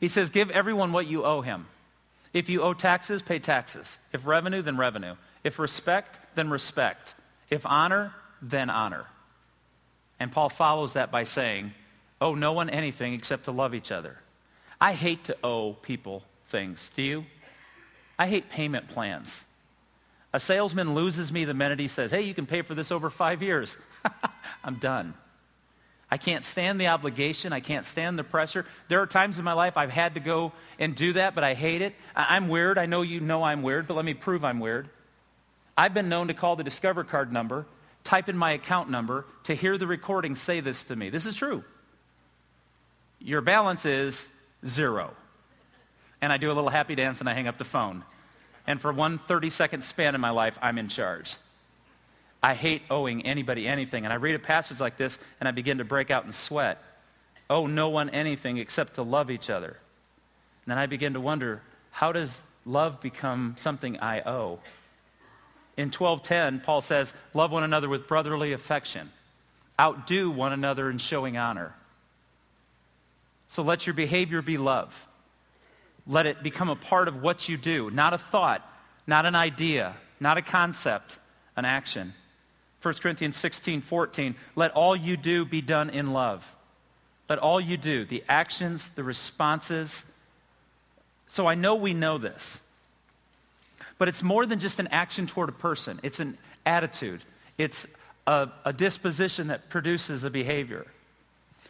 He 0.00 0.08
says, 0.08 0.30
give 0.30 0.50
everyone 0.50 0.92
what 0.92 1.06
you 1.06 1.24
owe 1.24 1.40
him. 1.40 1.66
If 2.32 2.48
you 2.48 2.62
owe 2.62 2.74
taxes, 2.74 3.22
pay 3.22 3.38
taxes. 3.38 3.98
If 4.12 4.26
revenue, 4.26 4.62
then 4.62 4.76
revenue. 4.76 5.16
If 5.46 5.60
respect, 5.60 6.18
then 6.34 6.50
respect. 6.50 7.14
If 7.50 7.64
honor, 7.66 8.12
then 8.42 8.68
honor. 8.68 9.06
And 10.18 10.32
Paul 10.32 10.48
follows 10.48 10.94
that 10.94 11.12
by 11.12 11.22
saying, 11.22 11.72
owe 12.20 12.34
no 12.34 12.52
one 12.52 12.68
anything 12.68 13.14
except 13.14 13.44
to 13.44 13.52
love 13.52 13.72
each 13.72 13.92
other. 13.92 14.18
I 14.80 14.94
hate 14.94 15.22
to 15.24 15.36
owe 15.44 15.74
people 15.74 16.24
things. 16.48 16.90
Do 16.96 17.02
you? 17.02 17.26
I 18.18 18.26
hate 18.26 18.50
payment 18.50 18.88
plans. 18.88 19.44
A 20.32 20.40
salesman 20.40 20.96
loses 20.96 21.30
me 21.30 21.44
the 21.44 21.54
minute 21.54 21.78
he 21.78 21.86
says, 21.86 22.10
hey, 22.10 22.22
you 22.22 22.34
can 22.34 22.46
pay 22.46 22.62
for 22.62 22.74
this 22.74 22.90
over 22.90 23.08
five 23.08 23.40
years. 23.40 23.76
I'm 24.64 24.74
done. 24.74 25.14
I 26.10 26.16
can't 26.16 26.44
stand 26.44 26.80
the 26.80 26.88
obligation. 26.88 27.52
I 27.52 27.60
can't 27.60 27.86
stand 27.86 28.18
the 28.18 28.24
pressure. 28.24 28.66
There 28.88 29.00
are 29.00 29.06
times 29.06 29.38
in 29.38 29.44
my 29.44 29.52
life 29.52 29.76
I've 29.76 29.90
had 29.90 30.14
to 30.14 30.20
go 30.20 30.50
and 30.80 30.96
do 30.96 31.12
that, 31.12 31.36
but 31.36 31.44
I 31.44 31.54
hate 31.54 31.82
it. 31.82 31.94
I'm 32.16 32.48
weird. 32.48 32.78
I 32.78 32.86
know 32.86 33.02
you 33.02 33.20
know 33.20 33.44
I'm 33.44 33.62
weird, 33.62 33.86
but 33.86 33.94
let 33.94 34.04
me 34.04 34.14
prove 34.14 34.44
I'm 34.44 34.58
weird. 34.58 34.88
I've 35.76 35.94
been 35.94 36.08
known 36.08 36.28
to 36.28 36.34
call 36.34 36.56
the 36.56 36.64
Discover 36.64 37.04
card 37.04 37.32
number 37.32 37.66
type 38.04 38.28
in 38.28 38.36
my 38.36 38.52
account 38.52 38.88
number 38.88 39.26
to 39.44 39.54
hear 39.54 39.76
the 39.76 39.86
recording 39.86 40.36
say 40.36 40.60
this 40.60 40.84
to 40.84 40.96
me. 40.96 41.10
This 41.10 41.26
is 41.26 41.34
true. 41.34 41.64
Your 43.18 43.40
balance 43.40 43.84
is 43.84 44.26
zero. 44.66 45.12
And 46.22 46.32
I 46.32 46.38
do 46.38 46.50
a 46.50 46.54
little 46.54 46.70
happy 46.70 46.94
dance 46.94 47.20
and 47.20 47.28
I 47.28 47.34
hang 47.34 47.48
up 47.48 47.58
the 47.58 47.64
phone. 47.64 48.04
And 48.66 48.80
for 48.80 48.92
one 48.92 49.18
30-second 49.18 49.82
span 49.82 50.14
in 50.14 50.20
my 50.20 50.30
life, 50.30 50.58
I'm 50.62 50.78
in 50.78 50.88
charge. 50.88 51.36
I 52.42 52.54
hate 52.54 52.82
owing 52.90 53.26
anybody 53.26 53.66
anything. 53.66 54.04
And 54.04 54.12
I 54.12 54.16
read 54.16 54.34
a 54.34 54.38
passage 54.40 54.80
like 54.80 54.96
this 54.96 55.18
and 55.40 55.48
I 55.48 55.52
begin 55.52 55.78
to 55.78 55.84
break 55.84 56.10
out 56.10 56.24
in 56.24 56.32
sweat. 56.32 56.82
Owe 57.50 57.66
no 57.66 57.88
one 57.88 58.08
anything 58.10 58.58
except 58.58 58.94
to 58.94 59.02
love 59.02 59.30
each 59.30 59.50
other. 59.50 59.76
And 60.64 60.70
then 60.72 60.78
I 60.78 60.86
begin 60.86 61.14
to 61.14 61.20
wonder, 61.20 61.60
how 61.90 62.12
does 62.12 62.42
love 62.64 63.00
become 63.00 63.56
something 63.58 63.98
I 64.00 64.20
owe? 64.22 64.60
In 65.76 65.90
12:10, 65.90 66.60
Paul 66.60 66.82
says, 66.82 67.14
"Love 67.34 67.52
one 67.52 67.62
another 67.62 67.88
with 67.88 68.08
brotherly 68.08 68.52
affection. 68.52 69.12
Outdo 69.78 70.30
one 70.30 70.52
another 70.52 70.90
in 70.90 70.98
showing 70.98 71.36
honor." 71.36 71.74
So 73.48 73.62
let 73.62 73.86
your 73.86 73.94
behavior 73.94 74.42
be 74.42 74.56
love. 74.56 75.06
Let 76.06 76.26
it 76.26 76.42
become 76.42 76.68
a 76.68 76.76
part 76.76 77.08
of 77.08 77.22
what 77.22 77.48
you 77.48 77.56
do, 77.56 77.90
not 77.90 78.14
a 78.14 78.18
thought, 78.18 78.62
not 79.06 79.26
an 79.26 79.34
idea, 79.34 79.96
not 80.20 80.38
a 80.38 80.42
concept, 80.42 81.18
an 81.56 81.64
action. 81.64 82.14
1 82.80 83.00
Corinthians 83.00 83.36
16, 83.36 83.80
14, 83.80 84.36
let 84.54 84.70
all 84.72 84.94
you 84.94 85.16
do 85.16 85.44
be 85.44 85.60
done 85.60 85.90
in 85.90 86.12
love. 86.12 86.54
Let 87.28 87.38
all 87.38 87.60
you 87.60 87.76
do, 87.76 88.04
the 88.04 88.22
actions, 88.28 88.88
the 88.90 89.02
responses. 89.02 90.04
So 91.26 91.46
I 91.46 91.54
know 91.56 91.74
we 91.74 91.92
know 91.92 92.18
this. 92.18 92.60
But 93.98 94.08
it's 94.08 94.22
more 94.22 94.46
than 94.46 94.58
just 94.58 94.78
an 94.78 94.88
action 94.88 95.26
toward 95.26 95.48
a 95.48 95.52
person. 95.52 96.00
It's 96.02 96.20
an 96.20 96.36
attitude. 96.64 97.24
It's 97.58 97.86
a, 98.26 98.48
a 98.64 98.72
disposition 98.72 99.48
that 99.48 99.68
produces 99.68 100.24
a 100.24 100.30
behavior. 100.30 100.86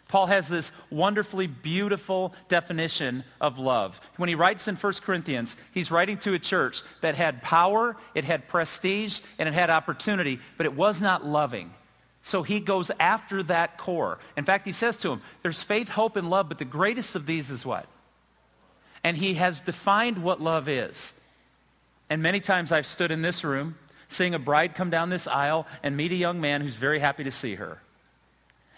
Paul 0.08 0.26
has 0.26 0.48
this 0.48 0.70
wonderfully 0.90 1.48
beautiful 1.48 2.32
definition 2.48 3.24
of 3.40 3.58
love. 3.58 4.00
When 4.16 4.28
he 4.28 4.36
writes 4.36 4.68
in 4.68 4.76
1 4.76 4.92
Corinthians, 5.02 5.56
he's 5.72 5.90
writing 5.90 6.18
to 6.18 6.34
a 6.34 6.38
church 6.38 6.82
that 7.00 7.16
had 7.16 7.42
power, 7.42 7.96
it 8.14 8.24
had 8.24 8.48
prestige, 8.48 9.20
and 9.38 9.48
it 9.48 9.54
had 9.54 9.68
opportunity, 9.68 10.38
but 10.56 10.66
it 10.66 10.74
was 10.74 11.00
not 11.00 11.26
loving. 11.26 11.74
So 12.22 12.42
he 12.42 12.60
goes 12.60 12.90
after 13.00 13.42
that 13.44 13.78
core. 13.78 14.18
In 14.36 14.44
fact, 14.44 14.66
he 14.66 14.72
says 14.72 14.96
to 14.98 15.08
them, 15.08 15.22
there's 15.42 15.62
faith, 15.62 15.88
hope, 15.88 16.16
and 16.16 16.30
love, 16.30 16.48
but 16.48 16.58
the 16.58 16.64
greatest 16.64 17.16
of 17.16 17.26
these 17.26 17.50
is 17.50 17.66
what? 17.66 17.86
And 19.02 19.16
he 19.16 19.34
has 19.34 19.60
defined 19.60 20.22
what 20.22 20.40
love 20.40 20.68
is. 20.68 21.12
And 22.08 22.22
many 22.22 22.40
times 22.40 22.72
I've 22.72 22.86
stood 22.86 23.10
in 23.10 23.22
this 23.22 23.44
room 23.44 23.76
seeing 24.08 24.34
a 24.34 24.38
bride 24.38 24.74
come 24.74 24.90
down 24.90 25.10
this 25.10 25.26
aisle 25.26 25.66
and 25.82 25.96
meet 25.96 26.12
a 26.12 26.16
young 26.16 26.40
man 26.40 26.60
who's 26.60 26.74
very 26.74 27.00
happy 27.00 27.24
to 27.24 27.30
see 27.30 27.56
her 27.56 27.80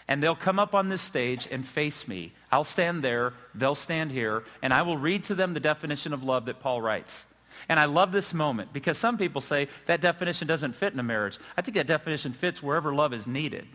and 0.09 0.23
they'll 0.23 0.35
come 0.35 0.57
up 0.57 0.73
on 0.73 0.89
this 0.89 1.03
stage 1.03 1.47
and 1.51 1.65
face 1.65 2.07
me. 2.07 2.31
I'll 2.51 2.63
stand 2.63 3.03
there, 3.03 3.33
they'll 3.53 3.75
stand 3.75 4.11
here, 4.11 4.43
and 4.63 4.73
I 4.73 4.81
will 4.81 4.97
read 4.97 5.23
to 5.25 5.35
them 5.35 5.53
the 5.53 5.59
definition 5.59 6.13
of 6.13 6.23
love 6.23 6.45
that 6.45 6.59
Paul 6.59 6.81
writes. 6.81 7.27
And 7.69 7.79
I 7.79 7.85
love 7.85 8.11
this 8.11 8.33
moment 8.33 8.73
because 8.73 8.97
some 8.97 9.19
people 9.19 9.39
say 9.39 9.67
that 9.85 10.01
definition 10.01 10.47
doesn't 10.47 10.73
fit 10.73 10.93
in 10.93 10.99
a 10.99 11.03
marriage. 11.03 11.37
I 11.55 11.61
think 11.61 11.75
that 11.75 11.85
definition 11.85 12.33
fits 12.33 12.63
wherever 12.63 12.93
love 12.93 13.13
is 13.13 13.27
needed. 13.27 13.67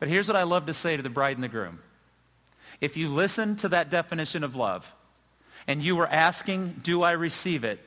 But 0.00 0.08
here's 0.08 0.26
what 0.26 0.36
I 0.36 0.42
love 0.42 0.66
to 0.66 0.74
say 0.74 0.96
to 0.96 1.02
the 1.02 1.08
bride 1.08 1.36
and 1.36 1.44
the 1.44 1.48
groom. 1.48 1.78
If 2.80 2.96
you 2.96 3.08
listen 3.08 3.54
to 3.56 3.68
that 3.68 3.90
definition 3.90 4.42
of 4.42 4.56
love 4.56 4.92
and 5.68 5.80
you 5.80 5.94
were 5.94 6.08
asking, 6.08 6.80
do 6.82 7.04
I 7.04 7.12
receive 7.12 7.62
it? 7.62 7.78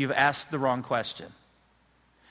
You've 0.00 0.12
asked 0.12 0.50
the 0.50 0.58
wrong 0.58 0.82
question 0.82 1.30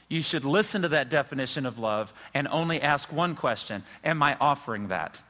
you 0.08 0.24
should 0.24 0.44
listen 0.44 0.82
to 0.82 0.88
that 0.88 1.12
definition 1.12 1.68
of 1.68 1.78
love 1.78 2.12
and 2.34 2.48
only 2.48 2.82
ask 2.82 3.14
one 3.14 3.36
question, 3.36 3.84
am 4.04 4.24
I 4.24 4.36
offering 4.42 4.88
that? 4.88 5.22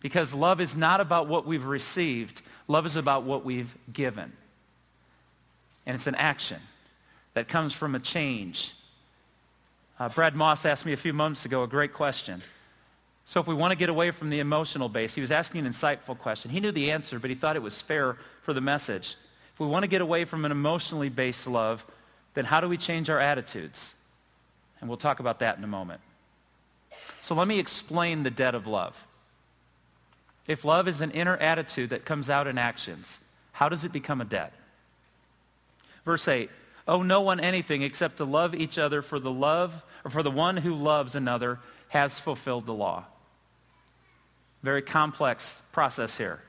Because 0.00 0.34
love 0.34 0.60
is 0.60 0.76
not 0.76 1.00
about 1.00 1.26
what 1.26 1.46
we've 1.46 1.64
received. 1.64 2.42
Love 2.68 2.84
is 2.84 2.96
about 2.96 3.22
what 3.22 3.42
we've 3.46 3.74
given. 3.90 4.30
And 5.86 5.94
it's 5.94 6.06
an 6.06 6.16
action 6.16 6.60
that 7.32 7.48
comes 7.48 7.72
from 7.72 7.94
a 7.94 7.98
change. 7.98 8.74
Uh, 9.98 10.10
Brad 10.10 10.36
Moss 10.36 10.66
asked 10.66 10.84
me 10.84 10.92
a 10.92 10.98
few 10.98 11.14
months 11.14 11.46
ago 11.46 11.62
a 11.62 11.66
great 11.66 11.94
question. 11.94 12.42
So 13.24 13.40
if 13.40 13.46
we 13.46 13.54
want 13.54 13.72
to 13.72 13.78
get 13.78 13.88
away 13.88 14.10
from 14.10 14.28
the 14.28 14.40
emotional 14.40 14.90
base, 14.90 15.14
he 15.14 15.22
was 15.22 15.30
asking 15.30 15.64
an 15.64 15.72
insightful 15.72 16.18
question. 16.18 16.50
He 16.50 16.60
knew 16.60 16.72
the 16.72 16.90
answer, 16.90 17.18
but 17.18 17.30
he 17.30 17.36
thought 17.36 17.56
it 17.56 17.62
was 17.62 17.80
fair 17.80 18.18
for 18.42 18.52
the 18.52 18.60
message. 18.60 19.16
If 19.60 19.66
we 19.66 19.70
want 19.70 19.82
to 19.82 19.88
get 19.88 20.00
away 20.00 20.24
from 20.24 20.46
an 20.46 20.52
emotionally 20.52 21.10
based 21.10 21.46
love, 21.46 21.84
then 22.32 22.46
how 22.46 22.62
do 22.62 22.68
we 22.68 22.78
change 22.78 23.10
our 23.10 23.20
attitudes? 23.20 23.94
And 24.80 24.88
we'll 24.88 24.96
talk 24.96 25.20
about 25.20 25.40
that 25.40 25.58
in 25.58 25.64
a 25.64 25.66
moment. 25.66 26.00
So 27.20 27.34
let 27.34 27.46
me 27.46 27.58
explain 27.58 28.22
the 28.22 28.30
debt 28.30 28.54
of 28.54 28.66
love. 28.66 29.06
If 30.46 30.64
love 30.64 30.88
is 30.88 31.02
an 31.02 31.10
inner 31.10 31.36
attitude 31.36 31.90
that 31.90 32.06
comes 32.06 32.30
out 32.30 32.46
in 32.46 32.56
actions, 32.56 33.20
how 33.52 33.68
does 33.68 33.84
it 33.84 33.92
become 33.92 34.22
a 34.22 34.24
debt? 34.24 34.54
Verse 36.06 36.26
8, 36.26 36.48
owe 36.88 37.02
no 37.02 37.20
one 37.20 37.38
anything 37.38 37.82
except 37.82 38.16
to 38.16 38.24
love 38.24 38.54
each 38.54 38.78
other 38.78 39.02
for 39.02 39.18
the 39.18 39.30
love, 39.30 39.82
or 40.06 40.10
for 40.10 40.22
the 40.22 40.30
one 40.30 40.56
who 40.56 40.74
loves 40.74 41.14
another 41.14 41.58
has 41.90 42.18
fulfilled 42.18 42.64
the 42.64 42.72
law. 42.72 43.04
Very 44.62 44.80
complex 44.80 45.60
process 45.70 46.16
here. 46.16 46.40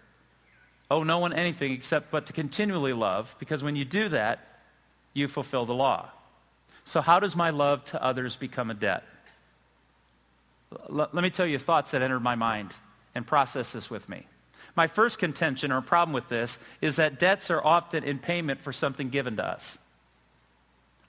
Owe 0.92 1.04
no 1.04 1.20
one 1.20 1.32
anything 1.32 1.72
except 1.72 2.12
but 2.12 2.26
to 2.26 2.34
continually 2.34 2.92
love, 2.92 3.34
because 3.40 3.64
when 3.64 3.78
you 3.78 3.86
do 3.86 4.10
that, 4.10 4.46
you 5.14 5.30
fulfill 5.30 5.66
the 5.66 5.74
law. 5.74 6.10
So 6.84 7.00
how 7.00 7.22
does 7.22 7.34
my 7.34 7.50
love 7.50 7.86
to 7.86 8.04
others 8.04 8.36
become 8.36 8.70
a 8.70 8.74
debt? 8.74 9.06
L- 10.90 11.10
let 11.14 11.24
me 11.24 11.30
tell 11.30 11.48
you 11.48 11.58
thoughts 11.58 11.92
that 11.92 12.02
entered 12.02 12.20
my 12.20 12.36
mind 12.36 12.74
and 13.16 13.26
process 13.26 13.72
this 13.72 13.90
with 13.90 14.10
me. 14.10 14.28
My 14.76 14.88
first 14.88 15.18
contention 15.18 15.72
or 15.72 15.80
problem 15.80 16.14
with 16.14 16.28
this 16.28 16.60
is 16.82 16.98
that 16.98 17.20
debts 17.20 17.50
are 17.50 17.64
often 17.64 18.04
in 18.04 18.20
payment 18.20 18.60
for 18.60 18.74
something 18.74 19.10
given 19.10 19.38
to 19.38 19.46
us. 19.46 19.78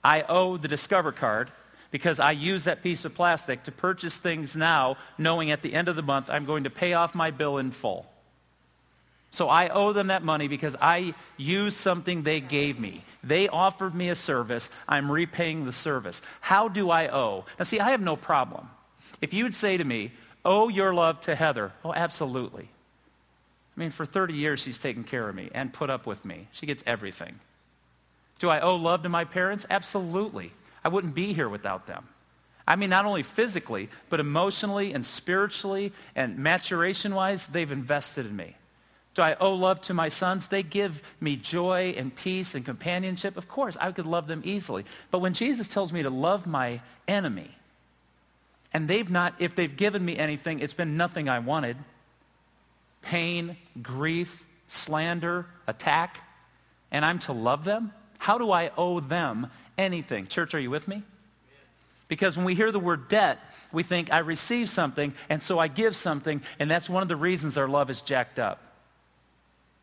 I 0.01 0.23
owe 0.29 0.55
the 0.55 0.69
Discover 0.69 1.11
card 1.11 1.51
because 1.91 2.21
I 2.21 2.31
use 2.31 2.63
that 2.63 2.83
piece 2.83 3.03
of 3.03 3.15
plastic 3.15 3.63
to 3.63 3.71
purchase 3.73 4.15
things 4.15 4.55
now 4.55 4.95
knowing 5.17 5.51
at 5.51 5.61
the 5.61 5.73
end 5.73 5.89
of 5.89 5.97
the 5.97 6.01
month 6.01 6.29
I'm 6.29 6.45
going 6.45 6.63
to 6.63 6.69
pay 6.69 6.93
off 6.93 7.13
my 7.13 7.31
bill 7.31 7.57
in 7.57 7.71
full. 7.71 8.07
So 9.33 9.49
I 9.49 9.69
owe 9.69 9.93
them 9.93 10.07
that 10.07 10.23
money 10.23 10.47
because 10.47 10.75
I 10.79 11.15
used 11.37 11.77
something 11.77 12.21
they 12.21 12.39
gave 12.39 12.79
me. 12.79 13.03
They 13.23 13.47
offered 13.47 13.95
me 13.95 14.09
a 14.09 14.15
service. 14.15 14.69
I'm 14.87 15.11
repaying 15.11 15.65
the 15.65 15.71
service. 15.71 16.21
How 16.39 16.67
do 16.67 16.91
I 16.91 17.07
owe? 17.07 17.45
Now 17.57 17.65
see, 17.65 17.79
I 17.79 17.89
have 17.89 17.99
no 17.99 18.15
problem. 18.15 18.69
If 19.21 19.33
you 19.33 19.43
would 19.43 19.55
say 19.55 19.75
to 19.75 19.83
me, 19.83 20.11
owe 20.45 20.69
your 20.69 20.93
love 20.93 21.19
to 21.21 21.33
Heather, 21.33 21.71
oh, 21.83 21.91
absolutely. 21.95 22.69
I 23.75 23.79
mean, 23.79 23.89
for 23.89 24.05
30 24.05 24.35
years 24.35 24.59
she's 24.59 24.77
taken 24.77 25.03
care 25.03 25.27
of 25.27 25.33
me 25.33 25.49
and 25.51 25.73
put 25.73 25.89
up 25.89 26.05
with 26.05 26.23
me. 26.23 26.47
She 26.51 26.67
gets 26.67 26.83
everything. 26.85 27.39
Do 28.37 28.49
I 28.49 28.59
owe 28.59 28.75
love 28.75 29.01
to 29.01 29.09
my 29.09 29.25
parents? 29.25 29.65
Absolutely. 29.67 30.51
I 30.83 30.89
wouldn't 30.89 31.15
be 31.15 31.33
here 31.33 31.49
without 31.49 31.87
them. 31.87 32.07
I 32.67 32.75
mean, 32.75 32.91
not 32.91 33.05
only 33.05 33.23
physically, 33.23 33.89
but 34.11 34.19
emotionally 34.19 34.93
and 34.93 35.03
spiritually 35.03 35.91
and 36.15 36.37
maturation-wise, 36.37 37.47
they've 37.47 37.71
invested 37.71 38.27
in 38.27 38.35
me. 38.35 38.57
Do 39.15 39.21
I 39.21 39.35
owe 39.35 39.53
love 39.53 39.81
to 39.83 39.93
my 39.93 40.09
sons? 40.09 40.47
They 40.47 40.63
give 40.63 41.03
me 41.19 41.35
joy 41.35 41.93
and 41.95 42.15
peace 42.15 42.55
and 42.55 42.65
companionship. 42.65 43.37
Of 43.37 43.47
course, 43.47 43.77
I 43.79 43.91
could 43.91 44.07
love 44.07 44.27
them 44.27 44.41
easily. 44.43 44.85
But 45.11 45.19
when 45.19 45.33
Jesus 45.33 45.67
tells 45.67 45.93
me 45.93 46.01
to 46.01 46.09
love 46.09 46.47
my 46.47 46.81
enemy, 47.07 47.55
and 48.73 48.87
they've 48.87 49.09
not, 49.09 49.35
if 49.37 49.53
they've 49.53 49.75
given 49.75 50.03
me 50.03 50.17
anything, 50.17 50.59
it's 50.59 50.73
been 50.73 50.97
nothing 50.97 51.29
I 51.29 51.39
wanted. 51.39 51.77
Pain, 53.03 53.55
grief, 53.83 54.43
slander, 54.67 55.45
attack, 55.67 56.19
and 56.91 57.05
I'm 57.05 57.19
to 57.19 57.33
love 57.33 57.65
them? 57.65 57.93
How 58.17 58.39
do 58.39 58.51
I 58.51 58.71
owe 58.77 58.99
them 58.99 59.51
anything? 59.77 60.25
Church, 60.25 60.55
are 60.55 60.59
you 60.59 60.71
with 60.71 60.87
me? 60.87 61.03
Because 62.07 62.35
when 62.35 62.45
we 62.47 62.55
hear 62.55 62.71
the 62.71 62.79
word 62.79 63.09
debt, 63.09 63.39
we 63.71 63.83
think 63.83 64.11
I 64.11 64.19
receive 64.19 64.71
something, 64.71 65.13
and 65.29 65.43
so 65.43 65.59
I 65.59 65.67
give 65.67 65.95
something, 65.95 66.41
and 66.57 66.69
that's 66.69 66.89
one 66.89 67.03
of 67.03 67.09
the 67.09 67.15
reasons 67.15 67.57
our 67.57 67.67
love 67.67 67.91
is 67.91 68.01
jacked 68.01 68.39
up 68.39 68.72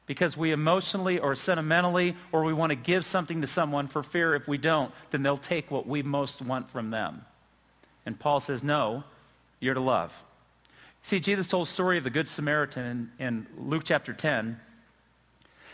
because 0.06 0.36
we 0.36 0.52
emotionally 0.52 1.18
or 1.18 1.36
sentimentally 1.36 2.16
or 2.32 2.44
we 2.44 2.52
want 2.52 2.70
to 2.70 2.76
give 2.76 3.04
something 3.04 3.40
to 3.40 3.46
someone 3.46 3.86
for 3.86 4.02
fear 4.02 4.34
if 4.34 4.48
we 4.48 4.58
don't, 4.58 4.92
then 5.10 5.22
they'll 5.22 5.36
take 5.36 5.70
what 5.70 5.86
we 5.86 6.02
most 6.02 6.42
want 6.42 6.68
from 6.68 6.90
them. 6.90 7.24
And 8.04 8.18
Paul 8.18 8.40
says, 8.40 8.64
no, 8.64 9.04
you're 9.60 9.74
to 9.74 9.80
love. 9.80 10.22
See, 11.02 11.20
Jesus 11.20 11.48
told 11.48 11.66
the 11.66 11.70
story 11.70 11.96
of 11.98 12.04
the 12.04 12.10
Good 12.10 12.28
Samaritan 12.28 13.10
in, 13.18 13.26
in 13.26 13.46
Luke 13.56 13.82
chapter 13.84 14.12
10. 14.12 14.58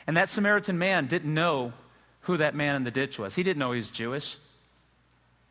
And 0.06 0.16
that 0.16 0.28
Samaritan 0.28 0.78
man 0.78 1.06
didn't 1.06 1.32
know 1.32 1.72
who 2.22 2.36
that 2.36 2.54
man 2.54 2.76
in 2.76 2.84
the 2.84 2.90
ditch 2.90 3.18
was. 3.18 3.34
He 3.34 3.42
didn't 3.42 3.58
know 3.58 3.72
he 3.72 3.78
was 3.78 3.88
Jewish. 3.88 4.36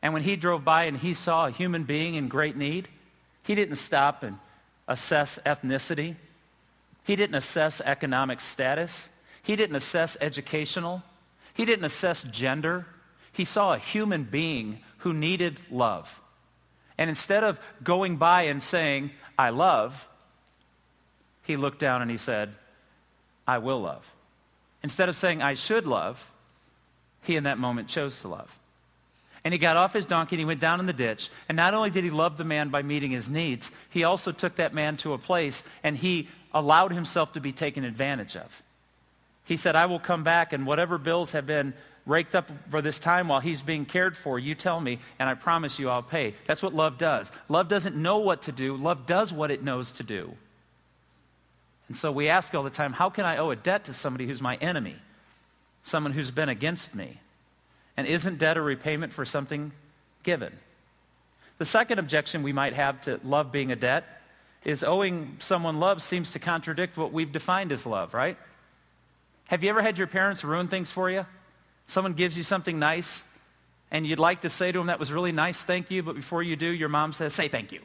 And 0.01 0.13
when 0.13 0.24
he 0.24 0.36
drove 0.36 0.63
by 0.63 0.84
and 0.84 0.98
he 0.98 1.13
saw 1.13 1.48
a 1.48 1.51
human 1.51 1.84
being 1.84 2.15
in 2.15 2.27
great 2.27 2.55
need, 2.55 2.88
he 3.44 3.55
didn't 3.55 3.77
stop 3.77 4.24
and 4.24 4.38
assess 4.88 5.39
ethnicity. 5.46 6.15
He 7.05 7.15
didn't 7.15 7.35
assess 7.35 7.81
economic 7.81 8.41
status. 8.41 9.09
He 9.43 9.55
didn't 9.55 9.75
assess 9.75 10.17
educational. 10.19 11.03
He 11.53 11.63
didn't 11.63 11.85
assess 11.85 12.24
gender. 12.24 12.88
He 13.31 13.45
saw 13.45 13.74
a 13.74 13.77
human 13.77 14.24
being 14.24 14.79
who 15.00 15.13
needed 15.13 15.59
love. 15.69 16.19
And 16.97 17.07
instead 17.07 17.43
of 17.43 17.59
going 17.83 18.17
by 18.17 18.43
and 18.43 18.62
saying, 18.62 19.12
I 19.38 19.51
love, 19.51 20.07
he 21.43 21.57
looked 21.57 21.77
down 21.77 22.01
and 22.01 22.09
he 22.09 22.17
said, 22.17 22.55
I 23.47 23.59
will 23.59 23.81
love. 23.81 24.12
Instead 24.81 25.07
of 25.07 25.15
saying, 25.15 25.43
I 25.43 25.53
should 25.53 25.85
love, 25.85 26.31
he 27.21 27.35
in 27.35 27.43
that 27.43 27.59
moment 27.59 27.88
chose 27.88 28.19
to 28.21 28.29
love. 28.29 28.57
And 29.43 29.53
he 29.53 29.59
got 29.59 29.77
off 29.77 29.93
his 29.93 30.07
donkey 30.07 30.38
and 30.38 30.39
he 30.39 30.45
went 30.45 30.59
down 30.59 30.79
in 30.79 30.88
the 30.88 30.93
ditch. 30.93 31.29
And 31.47 31.55
not 31.55 31.75
only 31.75 31.91
did 31.91 32.03
he 32.03 32.09
love 32.09 32.38
the 32.38 32.43
man 32.43 32.69
by 32.69 32.81
meeting 32.81 33.12
his 33.12 33.29
needs, 33.29 33.69
he 33.91 34.03
also 34.03 34.31
took 34.31 34.55
that 34.55 34.74
man 34.74 34.97
to 34.97 35.13
a 35.13 35.19
place 35.19 35.62
and 35.83 35.95
he 35.95 36.29
allowed 36.55 36.91
himself 36.91 37.33
to 37.33 37.41
be 37.41 37.51
taken 37.51 37.83
advantage 37.83 38.35
of. 38.35 38.63
He 39.43 39.57
said, 39.57 39.75
I 39.75 39.85
will 39.85 40.00
come 40.00 40.24
back 40.24 40.53
and 40.53 40.65
whatever 40.65 40.97
bills 40.97 41.31
have 41.31 41.45
been 41.45 41.75
raked 42.05 42.33
up 42.33 42.50
for 42.71 42.81
this 42.81 42.97
time 42.97 43.27
while 43.27 43.39
he's 43.39 43.62
being 43.62 43.85
cared 43.85 44.15
for, 44.15 44.39
you 44.39 44.55
tell 44.55 44.79
me, 44.79 45.00
and 45.19 45.27
I 45.27 45.33
promise 45.33 45.77
you 45.77 45.89
I'll 45.89 46.01
pay. 46.01 46.33
That's 46.47 46.63
what 46.63 46.74
love 46.74 46.97
does. 46.97 47.31
Love 47.50 47.67
doesn't 47.67 47.95
know 47.95 48.19
what 48.19 48.43
to 48.43 48.51
do. 48.51 48.75
Love 48.75 49.05
does 49.05 49.33
what 49.33 49.51
it 49.51 49.63
knows 49.63 49.91
to 49.93 50.03
do. 50.03 50.35
And 51.88 51.97
so 51.97 52.12
we 52.12 52.29
ask 52.29 52.55
all 52.55 52.63
the 52.63 52.69
time, 52.69 52.93
how 52.93 53.09
can 53.09 53.25
I 53.25 53.38
owe 53.38 53.51
a 53.51 53.55
debt 53.55 53.85
to 53.85 53.93
somebody 53.93 54.25
who's 54.25 54.41
my 54.41 54.55
enemy? 54.55 54.95
Someone 55.83 56.13
who's 56.13 56.31
been 56.31 56.50
against 56.50 56.95
me? 56.95 57.19
And 57.97 58.07
isn't 58.07 58.39
debt 58.39 58.57
a 58.57 58.62
repayment 58.62 59.13
for 59.13 59.25
something 59.25 59.71
given? 60.24 60.53
The 61.57 61.65
second 61.65 62.00
objection 62.00 62.43
we 62.43 62.53
might 62.53 62.74
have 62.74 63.01
to 63.01 63.19
love 63.24 63.51
being 63.51 63.71
a 63.71 63.75
debt 63.75 64.03
is 64.65 64.84
owing 64.84 65.38
someone 65.39 65.79
love 65.79 66.01
seems 66.01 66.31
to 66.31 66.39
contradict 66.39 66.98
what 66.98 67.13
we've 67.13 67.31
defined 67.31 67.72
as 67.72 67.86
love, 67.86 68.13
right? 68.13 68.38
Have 69.45 69.63
you 69.63 69.69
ever 69.69 69.81
had 69.81 69.98
your 69.98 70.07
parents 70.07 70.43
ruin 70.43 70.67
things 70.67 70.91
for 70.91 71.10
you? 71.10 71.25
Someone 71.86 72.13
gives 72.13 72.36
you 72.36 72.43
something 72.43 72.79
nice 72.79 73.24
and 73.91 74.05
you'd 74.05 74.19
like 74.19 74.41
to 74.41 74.50
say 74.50 74.72
to 74.72 74.77
them, 74.79 74.88
that 74.88 75.00
was 75.00 75.12
really 75.12 75.31
nice, 75.31 75.63
thank 75.63 75.91
you, 75.91 76.01
but 76.01 76.15
before 76.15 76.41
you 76.41 76.55
do, 76.55 76.65
your 76.65 76.89
mom 76.89 77.13
says, 77.13 77.34
say 77.34 77.48
thank 77.48 77.72
you. 77.72 77.81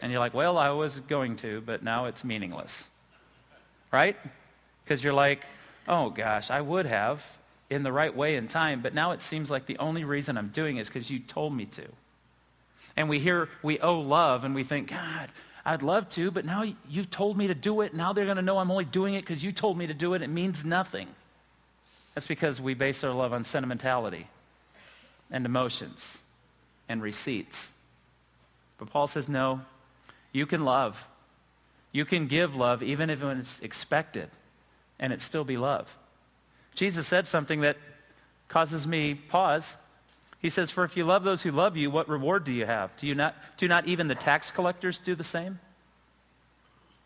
And 0.00 0.12
you're 0.12 0.20
like, 0.20 0.34
well, 0.34 0.56
I 0.56 0.70
was 0.70 1.00
going 1.00 1.36
to, 1.36 1.60
but 1.62 1.82
now 1.82 2.04
it's 2.06 2.22
meaningless. 2.22 2.86
Right? 3.90 4.16
Because 4.84 5.02
you're 5.02 5.12
like, 5.12 5.44
oh 5.88 6.10
gosh, 6.10 6.50
I 6.50 6.60
would 6.60 6.86
have 6.86 7.28
in 7.70 7.82
the 7.82 7.90
right 7.90 8.14
way 8.14 8.36
and 8.36 8.48
time, 8.48 8.80
but 8.80 8.94
now 8.94 9.10
it 9.10 9.20
seems 9.20 9.50
like 9.50 9.66
the 9.66 9.78
only 9.78 10.04
reason 10.04 10.38
I'm 10.38 10.48
doing 10.48 10.76
it 10.76 10.82
is 10.82 10.88
because 10.88 11.10
you 11.10 11.18
told 11.18 11.54
me 11.54 11.64
to. 11.66 11.84
And 12.96 13.08
we 13.08 13.18
hear 13.18 13.48
we 13.62 13.80
owe 13.80 14.00
love 14.00 14.44
and 14.44 14.54
we 14.54 14.62
think, 14.62 14.90
God, 14.90 15.30
I'd 15.66 15.82
love 15.82 16.08
to, 16.10 16.30
but 16.30 16.44
now 16.44 16.62
you've 16.88 17.10
told 17.10 17.36
me 17.36 17.48
to 17.48 17.54
do 17.54 17.80
it. 17.80 17.92
Now 17.92 18.12
they're 18.12 18.24
going 18.24 18.36
to 18.36 18.42
know 18.42 18.58
I'm 18.58 18.70
only 18.70 18.84
doing 18.84 19.14
it 19.14 19.22
because 19.22 19.42
you 19.42 19.50
told 19.50 19.76
me 19.76 19.88
to 19.88 19.94
do 19.94 20.14
it. 20.14 20.22
It 20.22 20.28
means 20.28 20.64
nothing. 20.64 21.08
That's 22.14 22.28
because 22.28 22.60
we 22.60 22.74
base 22.74 23.02
our 23.02 23.12
love 23.12 23.32
on 23.32 23.42
sentimentality 23.42 24.28
and 25.28 25.44
emotions 25.44 26.18
and 26.88 27.02
receipts. 27.02 27.72
But 28.78 28.90
Paul 28.90 29.08
says, 29.08 29.28
no, 29.28 29.60
you 30.30 30.46
can 30.46 30.64
love. 30.64 31.04
You 31.90 32.04
can 32.04 32.28
give 32.28 32.54
love 32.54 32.80
even 32.84 33.10
if 33.10 33.20
it's 33.20 33.58
expected 33.58 34.30
and 35.00 35.12
it 35.12 35.20
still 35.20 35.44
be 35.44 35.56
love. 35.56 35.96
Jesus 36.76 37.08
said 37.08 37.26
something 37.26 37.62
that 37.62 37.76
causes 38.48 38.86
me 38.86 39.14
pause. 39.14 39.74
He 40.46 40.50
says, 40.50 40.70
for 40.70 40.84
if 40.84 40.96
you 40.96 41.02
love 41.02 41.24
those 41.24 41.42
who 41.42 41.50
love 41.50 41.76
you, 41.76 41.90
what 41.90 42.08
reward 42.08 42.44
do 42.44 42.52
you 42.52 42.66
have? 42.66 42.96
Do, 42.98 43.08
you 43.08 43.16
not, 43.16 43.34
do 43.56 43.66
not 43.66 43.88
even 43.88 44.06
the 44.06 44.14
tax 44.14 44.52
collectors 44.52 44.96
do 44.96 45.16
the 45.16 45.24
same? 45.24 45.58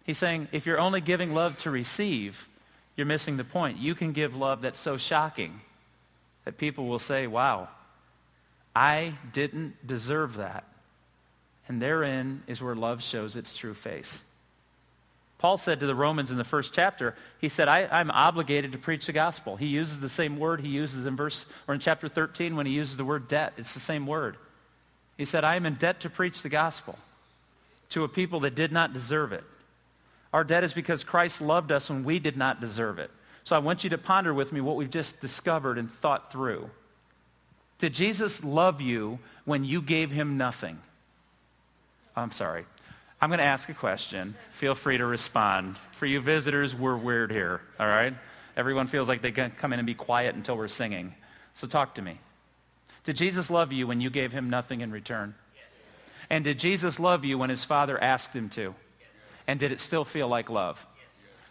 He's 0.05 0.19
saying, 0.19 0.49
if 0.53 0.67
you're 0.67 0.79
only 0.79 1.01
giving 1.01 1.33
love 1.33 1.57
to 1.61 1.71
receive, 1.71 2.47
you're 2.97 3.07
missing 3.07 3.39
the 3.39 3.45
point. 3.45 3.79
You 3.79 3.95
can 3.95 4.13
give 4.13 4.37
love 4.37 4.61
that's 4.61 4.79
so 4.79 4.99
shocking 4.99 5.63
that 6.45 6.59
people 6.59 6.87
will 6.87 6.99
say, 6.99 7.27
wow, 7.27 7.71
I 8.77 9.15
didn't 9.33 9.87
deserve 9.87 10.37
that. 10.37 10.65
And 11.67 11.81
therein 11.81 12.43
is 12.47 12.61
where 12.61 12.75
love 12.75 13.03
shows 13.03 13.37
its 13.37 13.57
true 13.57 13.73
face. 13.73 14.23
Paul 15.41 15.57
said 15.57 15.81
to 15.81 15.87
the 15.87 15.95
Romans 15.95 16.31
in 16.31 16.37
the 16.37 16.45
first 16.45 16.75
chapter, 16.75 17.17
he 17.41 17.49
said, 17.49 17.67
I, 17.67 17.99
am 17.99 18.11
obligated 18.11 18.73
to 18.73 18.79
preach 18.79 19.07
the 19.07 19.13
gospel. 19.13 19.57
He 19.57 19.69
uses 19.69 19.99
the 19.99 20.11
same 20.11 20.39
word 20.39 20.61
he 20.61 20.69
uses 20.69 21.07
in 21.07 21.17
verse 21.17 21.47
or 21.67 21.73
in 21.73 21.81
chapter 21.81 22.09
13 22.09 22.57
when 22.57 22.67
he 22.67 22.73
uses 22.73 22.99
the 22.99 23.07
word 23.07 23.27
debt. 23.27 23.55
It's 23.57 23.73
the 23.73 23.81
same 23.81 24.07
word. 24.07 24.37
He 25.17 25.25
said, 25.25 25.43
I 25.43 25.57
am 25.57 25.65
in 25.65 25.77
debt 25.77 26.01
to 26.01 26.11
preach 26.11 26.43
the 26.43 26.51
gospel 26.51 26.99
to 27.89 28.05
a 28.05 28.09
people 28.09 28.41
that 28.41 28.55
did 28.55 28.71
not 28.71 28.93
deserve 28.93 29.33
it. 29.33 29.43
Our 30.35 30.45
debt 30.45 30.63
is 30.63 30.75
because 30.75 31.05
Christ 31.05 31.41
loved 31.41 31.73
us 31.73 31.89
when 31.89 32.05
we 32.05 32.19
did 32.19 32.37
not 32.37 32.61
deserve 32.61 32.99
it. 32.99 33.11
So 33.45 33.57
I 33.57 33.61
want 33.61 33.83
you 33.83 33.89
to 33.89 33.99
ponder 33.99 34.35
with 34.35 34.53
me 34.53 34.61
what 34.61 34.77
we've 34.77 34.91
just 34.91 35.23
discovered 35.23 35.79
and 35.79 35.91
thought 35.91 36.31
through. 36.31 36.69
Did 37.79 37.95
Jesus 37.95 38.45
love 38.45 38.83
you 38.83 39.19
when 39.47 39.65
you 39.65 39.81
gave 39.81 40.11
him 40.11 40.37
nothing? 40.37 40.79
I'm 42.15 42.31
sorry. 42.31 42.67
I'm 43.21 43.29
going 43.29 43.39
to 43.39 43.45
ask 43.45 43.69
a 43.69 43.75
question. 43.75 44.35
Feel 44.53 44.75
free 44.75 44.97
to 44.99 45.05
respond. 45.05 45.77
For 45.93 46.07
you 46.07 46.21
visitors, 46.21 46.75
we're 46.75 46.97
weird 46.97 47.31
here, 47.31 47.61
all 47.79 47.87
right? 47.87 48.15
Everyone 48.57 48.87
feels 48.87 49.09
like 49.09 49.21
they 49.21 49.31
can 49.31 49.51
come 49.51 49.73
in 49.73 49.79
and 49.79 49.87
be 49.87 49.95
quiet 49.95 50.35
until 50.35 50.57
we're 50.57 50.69
singing. 50.69 51.15
So 51.55 51.67
talk 51.67 51.95
to 51.97 52.03
me. 52.03 52.19
Did 53.05 53.17
Jesus 53.17 53.51
love 53.51 53.73
you 53.73 53.87
when 53.87 54.01
you 54.01 54.09
gave 54.09 54.33
him 54.33 54.49
nothing 54.49 54.81
in 54.81 54.91
return? 54.91 55.35
And 56.31 56.45
did 56.45 56.59
Jesus 56.59 56.99
love 56.99 57.25
you 57.25 57.37
when 57.37 57.51
his 57.51 57.65
father 57.65 58.01
asked 58.03 58.33
him 58.33 58.49
to? 58.51 58.75
And 59.47 59.61
did 59.61 59.73
it 59.73 59.81
still 59.81 60.05
feel 60.05 60.29
like 60.29 60.49
love? 60.49 60.87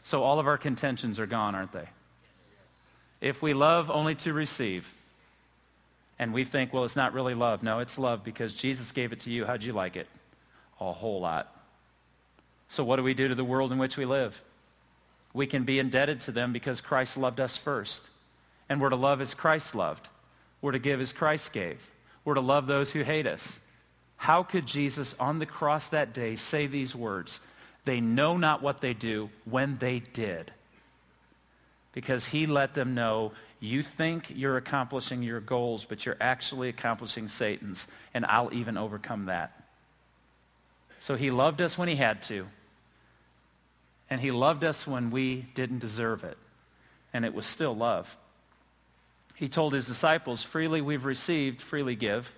So 0.04 0.24
all 0.24 0.40
of 0.40 0.48
our 0.48 0.58
contentions 0.58 1.20
are 1.20 1.28
gone, 1.28 1.54
aren't 1.54 1.72
they? 1.72 1.90
If 3.22 3.42
we 3.42 3.54
love 3.54 3.92
only 3.92 4.16
to 4.16 4.34
receive, 4.34 4.92
and 6.18 6.34
we 6.34 6.44
think, 6.46 6.74
well, 6.74 6.84
it's 6.84 6.96
not 6.96 7.14
really 7.14 7.34
love. 7.34 7.64
No, 7.64 7.80
it's 7.80 7.98
love 8.00 8.24
because 8.24 8.54
Jesus 8.54 8.92
gave 8.92 9.14
it 9.14 9.22
to 9.22 9.30
you. 9.30 9.46
How'd 9.46 9.64
you 9.64 9.74
like 9.74 9.96
it? 9.96 10.08
A 10.80 10.92
whole 10.92 11.22
lot. 11.22 11.59
So 12.70 12.84
what 12.84 12.96
do 12.96 13.04
we 13.04 13.16
do 13.16 13.28
to 13.28 13.36
the 13.36 13.44
world 13.44 13.72
in 13.72 13.80
which 13.80 13.98
we 13.98 14.06
live? 14.06 14.42
We 15.34 15.48
can 15.48 15.64
be 15.64 15.80
indebted 15.80 16.22
to 16.22 16.32
them 16.32 16.54
because 16.54 16.82
Christ 16.82 17.18
loved 17.18 17.40
us 17.40 17.58
first. 17.58 18.04
And 18.70 18.80
we're 18.80 18.90
to 18.90 18.96
love 18.96 19.22
as 19.22 19.34
Christ 19.34 19.74
loved. 19.74 20.08
We're 20.62 20.74
to 20.74 20.80
give 20.80 21.02
as 21.02 21.12
Christ 21.12 21.52
gave. 21.52 21.90
We're 22.24 22.36
to 22.36 22.42
love 22.42 22.68
those 22.68 22.92
who 22.92 23.02
hate 23.02 23.26
us. 23.26 23.60
How 24.18 24.44
could 24.44 24.68
Jesus 24.68 25.16
on 25.20 25.40
the 25.40 25.46
cross 25.48 25.88
that 25.88 26.14
day 26.14 26.36
say 26.36 26.68
these 26.68 26.96
words? 26.96 27.40
They 27.86 28.02
know 28.02 28.38
not 28.38 28.62
what 28.62 28.82
they 28.82 28.94
do 28.94 29.30
when 29.46 29.78
they 29.78 30.00
did. 30.00 30.52
Because 31.94 32.26
he 32.26 32.46
let 32.46 32.76
them 32.76 32.94
know, 32.94 33.32
you 33.60 33.82
think 33.82 34.26
you're 34.30 34.58
accomplishing 34.58 35.24
your 35.24 35.40
goals, 35.40 35.86
but 35.86 36.06
you're 36.06 36.18
actually 36.22 36.70
accomplishing 36.70 37.28
Satan's. 37.30 37.88
And 38.14 38.26
I'll 38.28 38.54
even 38.54 38.78
overcome 38.78 39.26
that. 39.26 39.54
So 41.00 41.16
he 41.16 41.32
loved 41.32 41.62
us 41.62 41.78
when 41.78 41.88
he 41.88 41.96
had 41.96 42.22
to. 42.24 42.46
And 44.10 44.20
he 44.20 44.32
loved 44.32 44.64
us 44.64 44.88
when 44.88 45.12
we 45.12 45.48
didn't 45.54 45.80
deserve 45.80 46.24
it. 46.24 46.38
And 47.14 47.26
it 47.26 47.34
was 47.34 47.46
still 47.46 47.76
love. 47.76 48.16
He 49.36 49.48
told 49.48 49.74
his 49.74 49.88
disciples, 49.88 50.44
freely 50.44 50.82
we've 50.82 51.06
received, 51.06 51.62
freely 51.62 51.96
give. 51.96 52.34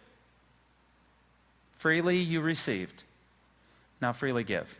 Freely 1.77 2.19
you 2.19 2.41
received. 2.41 3.03
Now 4.01 4.13
freely 4.13 4.43
give. 4.43 4.75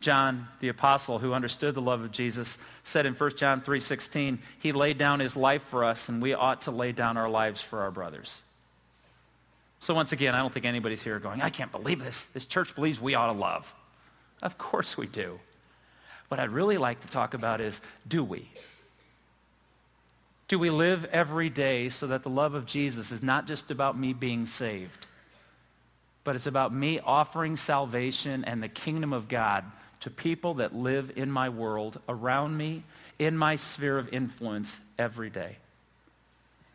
John, 0.00 0.48
the 0.58 0.68
apostle 0.68 1.20
who 1.20 1.32
understood 1.32 1.76
the 1.76 1.80
love 1.80 2.02
of 2.02 2.10
Jesus, 2.10 2.58
said 2.82 3.06
in 3.06 3.14
1 3.14 3.36
John 3.36 3.60
3.16, 3.60 4.38
he 4.58 4.72
laid 4.72 4.98
down 4.98 5.20
his 5.20 5.36
life 5.36 5.62
for 5.62 5.84
us, 5.84 6.08
and 6.08 6.20
we 6.20 6.34
ought 6.34 6.62
to 6.62 6.72
lay 6.72 6.90
down 6.90 7.16
our 7.16 7.30
lives 7.30 7.60
for 7.60 7.82
our 7.82 7.92
brothers. 7.92 8.42
So 9.78 9.94
once 9.94 10.10
again, 10.10 10.34
I 10.34 10.38
don't 10.38 10.52
think 10.52 10.66
anybody's 10.66 11.02
here 11.02 11.20
going, 11.20 11.40
I 11.40 11.50
can't 11.50 11.70
believe 11.70 12.02
this. 12.02 12.24
This 12.24 12.44
church 12.44 12.74
believes 12.74 13.00
we 13.00 13.14
ought 13.14 13.32
to 13.32 13.38
love. 13.38 13.72
Of 14.42 14.58
course 14.58 14.98
we 14.98 15.06
do. 15.06 15.38
What 16.28 16.40
I'd 16.40 16.50
really 16.50 16.78
like 16.78 17.00
to 17.00 17.08
talk 17.08 17.34
about 17.34 17.60
is, 17.60 17.80
do 18.08 18.24
we? 18.24 18.48
Do 20.48 20.58
we 20.58 20.70
live 20.70 21.04
every 21.06 21.48
day 21.48 21.88
so 21.88 22.08
that 22.08 22.22
the 22.22 22.30
love 22.30 22.54
of 22.54 22.66
Jesus 22.66 23.12
is 23.12 23.22
not 23.22 23.46
just 23.46 23.70
about 23.70 23.98
me 23.98 24.12
being 24.12 24.46
saved, 24.46 25.06
but 26.24 26.36
it's 26.36 26.46
about 26.46 26.74
me 26.74 27.00
offering 27.00 27.56
salvation 27.56 28.44
and 28.44 28.62
the 28.62 28.68
kingdom 28.68 29.12
of 29.12 29.28
God 29.28 29.64
to 30.00 30.10
people 30.10 30.54
that 30.54 30.74
live 30.74 31.12
in 31.16 31.30
my 31.30 31.48
world, 31.48 32.00
around 32.08 32.56
me, 32.56 32.82
in 33.18 33.36
my 33.36 33.56
sphere 33.56 33.98
of 33.98 34.12
influence 34.12 34.80
every 34.98 35.30
day. 35.30 35.56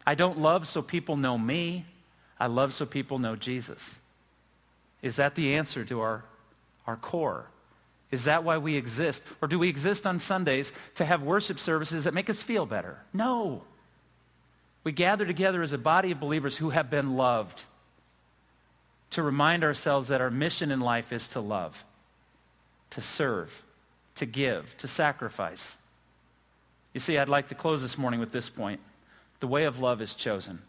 I 0.06 0.16
don't 0.16 0.40
love 0.40 0.68
so 0.68 0.82
people 0.82 1.18
know 1.18 1.38
me. 1.38 1.86
I 2.40 2.48
love 2.48 2.74
so 2.74 2.86
people 2.86 3.20
know 3.20 3.36
Jesus. 3.36 4.00
Is 5.02 5.18
that 5.18 5.36
the 5.36 5.56
answer 5.56 5.84
to 5.86 6.00
our, 6.00 6.24
our 6.86 6.96
core? 6.96 7.46
Is 8.12 8.24
that 8.24 8.44
why 8.44 8.58
we 8.58 8.76
exist? 8.76 9.24
Or 9.42 9.48
do 9.48 9.60
we 9.60 9.68
exist 9.68 10.08
on 10.08 10.20
Sundays 10.20 10.72
to 10.96 11.06
have 11.06 11.24
worship 11.24 11.60
services 11.60 12.06
that 12.06 12.14
make 12.14 12.30
us 12.30 12.42
feel 12.42 12.66
better? 12.66 13.00
No. 13.14 13.64
We 14.84 14.94
gather 14.94 15.26
together 15.26 15.62
as 15.62 15.74
a 15.74 15.78
body 15.78 16.12
of 16.12 16.20
believers 16.20 16.56
who 16.56 16.70
have 16.70 16.90
been 16.90 17.18
loved 17.18 17.64
to 19.12 19.22
remind 19.22 19.64
ourselves 19.64 20.08
that 20.08 20.22
our 20.22 20.32
mission 20.32 20.72
in 20.72 20.80
life 20.80 21.12
is 21.12 21.28
to 21.30 21.42
love, 21.42 21.84
to 22.92 23.02
serve, 23.02 23.64
to 24.16 24.26
give, 24.26 24.78
to 24.78 24.88
sacrifice. 24.88 25.76
You 26.94 27.00
see, 27.00 27.18
I'd 27.18 27.30
like 27.30 27.50
to 27.50 27.56
close 27.56 27.82
this 27.82 27.98
morning 27.98 28.20
with 28.20 28.32
this 28.32 28.50
point. 28.50 28.80
The 29.40 29.48
way 29.48 29.66
of 29.66 29.80
love 29.80 30.02
is 30.02 30.14
chosen. 30.14 30.60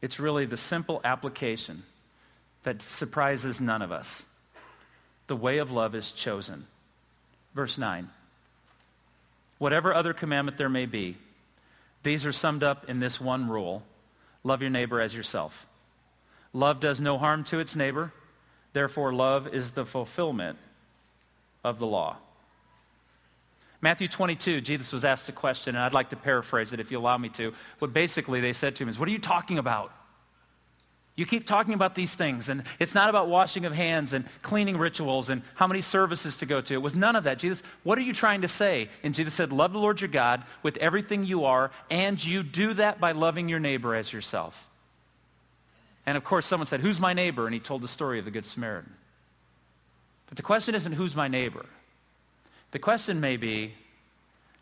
It's 0.00 0.18
really 0.18 0.46
the 0.46 0.56
simple 0.56 1.00
application 1.04 1.82
that 2.64 2.82
surprises 2.82 3.60
none 3.60 3.82
of 3.82 3.92
us 3.92 4.22
the 5.26 5.36
way 5.36 5.58
of 5.58 5.70
love 5.70 5.94
is 5.94 6.10
chosen. 6.10 6.66
Verse 7.54 7.78
9. 7.78 8.08
Whatever 9.58 9.94
other 9.94 10.12
commandment 10.12 10.58
there 10.58 10.68
may 10.68 10.86
be, 10.86 11.16
these 12.02 12.26
are 12.26 12.32
summed 12.32 12.62
up 12.62 12.88
in 12.88 13.00
this 13.00 13.20
one 13.20 13.48
rule. 13.48 13.82
Love 14.42 14.60
your 14.60 14.70
neighbor 14.70 15.00
as 15.00 15.14
yourself. 15.14 15.66
Love 16.52 16.80
does 16.80 17.00
no 17.00 17.16
harm 17.18 17.44
to 17.44 17.60
its 17.60 17.74
neighbor. 17.74 18.12
Therefore, 18.72 19.12
love 19.12 19.54
is 19.54 19.72
the 19.72 19.86
fulfillment 19.86 20.58
of 21.62 21.78
the 21.78 21.86
law. 21.86 22.16
Matthew 23.80 24.08
22, 24.08 24.60
Jesus 24.60 24.92
was 24.92 25.04
asked 25.04 25.28
a 25.28 25.32
question, 25.32 25.74
and 25.76 25.84
I'd 25.84 25.92
like 25.92 26.10
to 26.10 26.16
paraphrase 26.16 26.72
it 26.72 26.80
if 26.80 26.90
you 26.90 26.98
allow 26.98 27.18
me 27.18 27.28
to. 27.30 27.52
What 27.78 27.92
basically 27.92 28.40
they 28.40 28.52
said 28.52 28.76
to 28.76 28.82
him 28.82 28.88
is, 28.88 28.98
what 28.98 29.08
are 29.08 29.12
you 29.12 29.18
talking 29.18 29.58
about? 29.58 29.92
You 31.16 31.26
keep 31.26 31.46
talking 31.46 31.74
about 31.74 31.94
these 31.94 32.14
things, 32.16 32.48
and 32.48 32.64
it's 32.80 32.94
not 32.94 33.08
about 33.08 33.28
washing 33.28 33.64
of 33.66 33.72
hands 33.72 34.12
and 34.12 34.24
cleaning 34.42 34.76
rituals 34.76 35.30
and 35.30 35.42
how 35.54 35.68
many 35.68 35.80
services 35.80 36.36
to 36.38 36.46
go 36.46 36.60
to. 36.60 36.74
It 36.74 36.82
was 36.82 36.96
none 36.96 37.14
of 37.14 37.24
that. 37.24 37.38
Jesus, 37.38 37.62
what 37.84 37.98
are 37.98 38.02
you 38.02 38.12
trying 38.12 38.42
to 38.42 38.48
say? 38.48 38.88
And 39.04 39.14
Jesus 39.14 39.32
said, 39.32 39.52
love 39.52 39.72
the 39.72 39.78
Lord 39.78 40.00
your 40.00 40.08
God 40.08 40.42
with 40.64 40.76
everything 40.78 41.24
you 41.24 41.44
are, 41.44 41.70
and 41.88 42.22
you 42.22 42.42
do 42.42 42.74
that 42.74 43.00
by 43.00 43.12
loving 43.12 43.48
your 43.48 43.60
neighbor 43.60 43.94
as 43.94 44.12
yourself. 44.12 44.68
And 46.04 46.16
of 46.16 46.24
course, 46.24 46.46
someone 46.46 46.66
said, 46.66 46.80
who's 46.80 46.98
my 46.98 47.12
neighbor? 47.12 47.46
And 47.46 47.54
he 47.54 47.60
told 47.60 47.82
the 47.82 47.88
story 47.88 48.18
of 48.18 48.24
the 48.24 48.32
Good 48.32 48.44
Samaritan. 48.44 48.92
But 50.26 50.36
the 50.36 50.42
question 50.42 50.74
isn't 50.74 50.92
who's 50.94 51.14
my 51.14 51.28
neighbor. 51.28 51.64
The 52.72 52.80
question 52.80 53.20
may 53.20 53.36
be, 53.36 53.74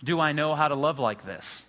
do 0.05 0.21
I 0.21 0.33
know 0.33 0.55
how 0.55 0.69
to 0.69 0.75
love 0.75 0.99
like 0.99 1.25
this? 1.25 1.65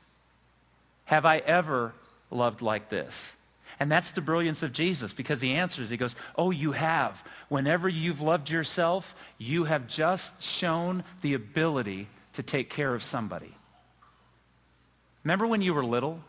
Have 1.05 1.25
I 1.25 1.37
ever 1.37 1.93
loved 2.29 2.61
like 2.61 2.89
this? 2.89 3.35
And 3.79 3.91
that's 3.91 4.11
the 4.11 4.21
brilliance 4.21 4.63
of 4.63 4.71
Jesus 4.71 5.13
because 5.13 5.41
he 5.41 5.53
answers. 5.53 5.89
He 5.89 5.97
goes, 5.97 6.15
oh, 6.35 6.51
you 6.51 6.71
have. 6.73 7.23
Whenever 7.49 7.89
you've 7.89 8.21
loved 8.21 8.49
yourself, 8.49 9.15
you 9.37 9.65
have 9.65 9.87
just 9.87 10.41
shown 10.41 11.03
the 11.21 11.33
ability 11.33 12.07
to 12.33 12.43
take 12.43 12.69
care 12.69 12.93
of 12.93 13.03
somebody. 13.03 13.53
Remember 15.23 15.47
when 15.47 15.61
you 15.61 15.73
were 15.73 15.85
little? 15.85 16.19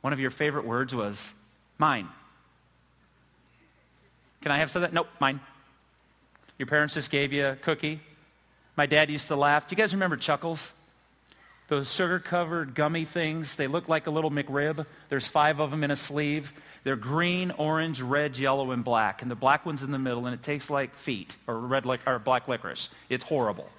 One 0.00 0.12
of 0.12 0.20
your 0.20 0.30
favorite 0.30 0.66
words 0.66 0.94
was, 0.94 1.32
mine. 1.78 2.08
Can 4.42 4.52
I 4.52 4.58
have 4.58 4.70
some 4.70 4.82
of 4.82 4.90
that? 4.90 4.94
Nope, 4.94 5.08
mine. 5.20 5.40
Your 6.58 6.66
parents 6.66 6.94
just 6.94 7.10
gave 7.10 7.32
you 7.32 7.46
a 7.46 7.56
cookie. 7.56 8.00
My 8.76 8.86
dad 8.86 9.10
used 9.10 9.28
to 9.28 9.36
laugh. 9.36 9.66
Do 9.66 9.72
you 9.72 9.76
guys 9.76 9.92
remember 9.92 10.16
Chuckles? 10.16 10.72
Those 11.68 11.92
sugar-covered 11.92 12.74
gummy 12.74 13.06
things, 13.06 13.56
they 13.56 13.66
look 13.66 13.88
like 13.88 14.06
a 14.06 14.10
little 14.10 14.30
McRib. 14.30 14.84
There's 15.08 15.26
five 15.26 15.60
of 15.60 15.70
them 15.70 15.82
in 15.82 15.90
a 15.90 15.96
sleeve. 15.96 16.52
They're 16.84 16.94
green, 16.94 17.50
orange, 17.52 18.02
red, 18.02 18.36
yellow, 18.36 18.70
and 18.70 18.84
black. 18.84 19.22
And 19.22 19.30
the 19.30 19.34
black 19.34 19.64
one's 19.64 19.82
in 19.82 19.90
the 19.90 19.98
middle, 19.98 20.26
and 20.26 20.34
it 20.34 20.42
tastes 20.42 20.68
like 20.68 20.94
feet 20.94 21.36
or, 21.46 21.58
red 21.58 21.86
li- 21.86 21.98
or 22.06 22.18
black 22.18 22.48
licorice. 22.48 22.90
It's 23.08 23.24
horrible. 23.24 23.70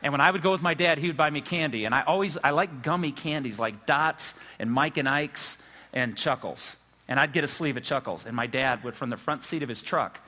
And 0.00 0.12
when 0.12 0.20
I 0.20 0.30
would 0.30 0.42
go 0.42 0.52
with 0.52 0.62
my 0.62 0.74
dad, 0.74 0.98
he 0.98 1.08
would 1.08 1.16
buy 1.16 1.30
me 1.30 1.40
candy. 1.40 1.86
And 1.86 1.94
I 1.94 2.02
always, 2.02 2.38
I 2.44 2.50
like 2.50 2.82
gummy 2.82 3.10
candies 3.10 3.58
like 3.58 3.86
Dots 3.86 4.34
and 4.58 4.70
Mike 4.70 4.96
and 4.96 5.08
Ike's 5.08 5.58
and 5.92 6.16
Chuckles. 6.16 6.76
And 7.08 7.18
I'd 7.18 7.32
get 7.32 7.42
a 7.42 7.48
sleeve 7.48 7.76
of 7.76 7.82
Chuckles. 7.82 8.26
And 8.26 8.36
my 8.36 8.46
dad 8.46 8.84
would, 8.84 8.94
from 8.96 9.10
the 9.10 9.16
front 9.16 9.42
seat 9.42 9.62
of 9.62 9.68
his 9.68 9.82
truck, 9.82 10.20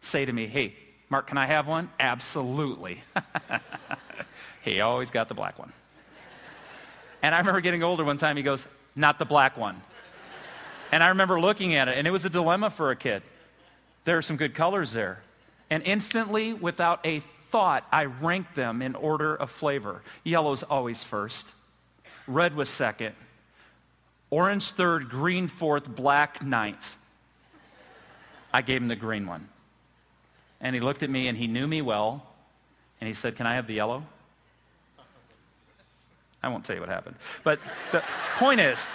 say 0.00 0.24
to 0.24 0.32
me, 0.32 0.46
hey, 0.46 0.74
Mark, 1.10 1.26
can 1.26 1.36
I 1.36 1.46
have 1.46 1.66
one? 1.66 1.90
Absolutely. 2.00 3.02
he 4.72 4.80
always 4.80 5.10
got 5.10 5.28
the 5.28 5.34
black 5.34 5.58
one. 5.58 5.72
And 7.22 7.34
I 7.34 7.38
remember 7.38 7.60
getting 7.60 7.82
older 7.82 8.04
one 8.04 8.18
time, 8.18 8.36
he 8.36 8.42
goes, 8.42 8.64
not 8.94 9.18
the 9.18 9.24
black 9.24 9.56
one. 9.56 9.80
And 10.92 11.02
I 11.02 11.08
remember 11.08 11.40
looking 11.40 11.74
at 11.74 11.88
it, 11.88 11.98
and 11.98 12.06
it 12.06 12.10
was 12.10 12.24
a 12.24 12.30
dilemma 12.30 12.70
for 12.70 12.90
a 12.90 12.96
kid. 12.96 13.22
There 14.04 14.16
are 14.16 14.22
some 14.22 14.36
good 14.36 14.54
colors 14.54 14.92
there. 14.92 15.20
And 15.68 15.82
instantly, 15.82 16.54
without 16.54 17.04
a 17.04 17.20
thought, 17.50 17.86
I 17.92 18.06
ranked 18.06 18.54
them 18.54 18.80
in 18.80 18.94
order 18.94 19.34
of 19.36 19.50
flavor. 19.50 20.02
Yellow's 20.24 20.62
always 20.62 21.04
first. 21.04 21.52
Red 22.26 22.54
was 22.54 22.68
second. 22.68 23.14
Orange 24.30 24.70
third, 24.70 25.08
green 25.08 25.48
fourth, 25.48 25.88
black 25.88 26.42
ninth. 26.42 26.96
I 28.52 28.62
gave 28.62 28.80
him 28.80 28.88
the 28.88 28.96
green 28.96 29.26
one. 29.26 29.48
And 30.60 30.74
he 30.74 30.80
looked 30.80 31.02
at 31.02 31.10
me 31.10 31.28
and 31.28 31.36
he 31.36 31.46
knew 31.46 31.66
me 31.66 31.82
well. 31.82 32.26
And 33.00 33.08
he 33.08 33.14
said, 33.14 33.36
can 33.36 33.46
I 33.46 33.54
have 33.54 33.66
the 33.66 33.74
yellow? 33.74 34.04
I 36.42 36.48
won't 36.48 36.64
tell 36.64 36.74
you 36.74 36.80
what 36.80 36.88
happened. 36.88 37.16
But 37.44 37.58
the 37.92 38.02
point 38.36 38.60
is, 38.60 38.90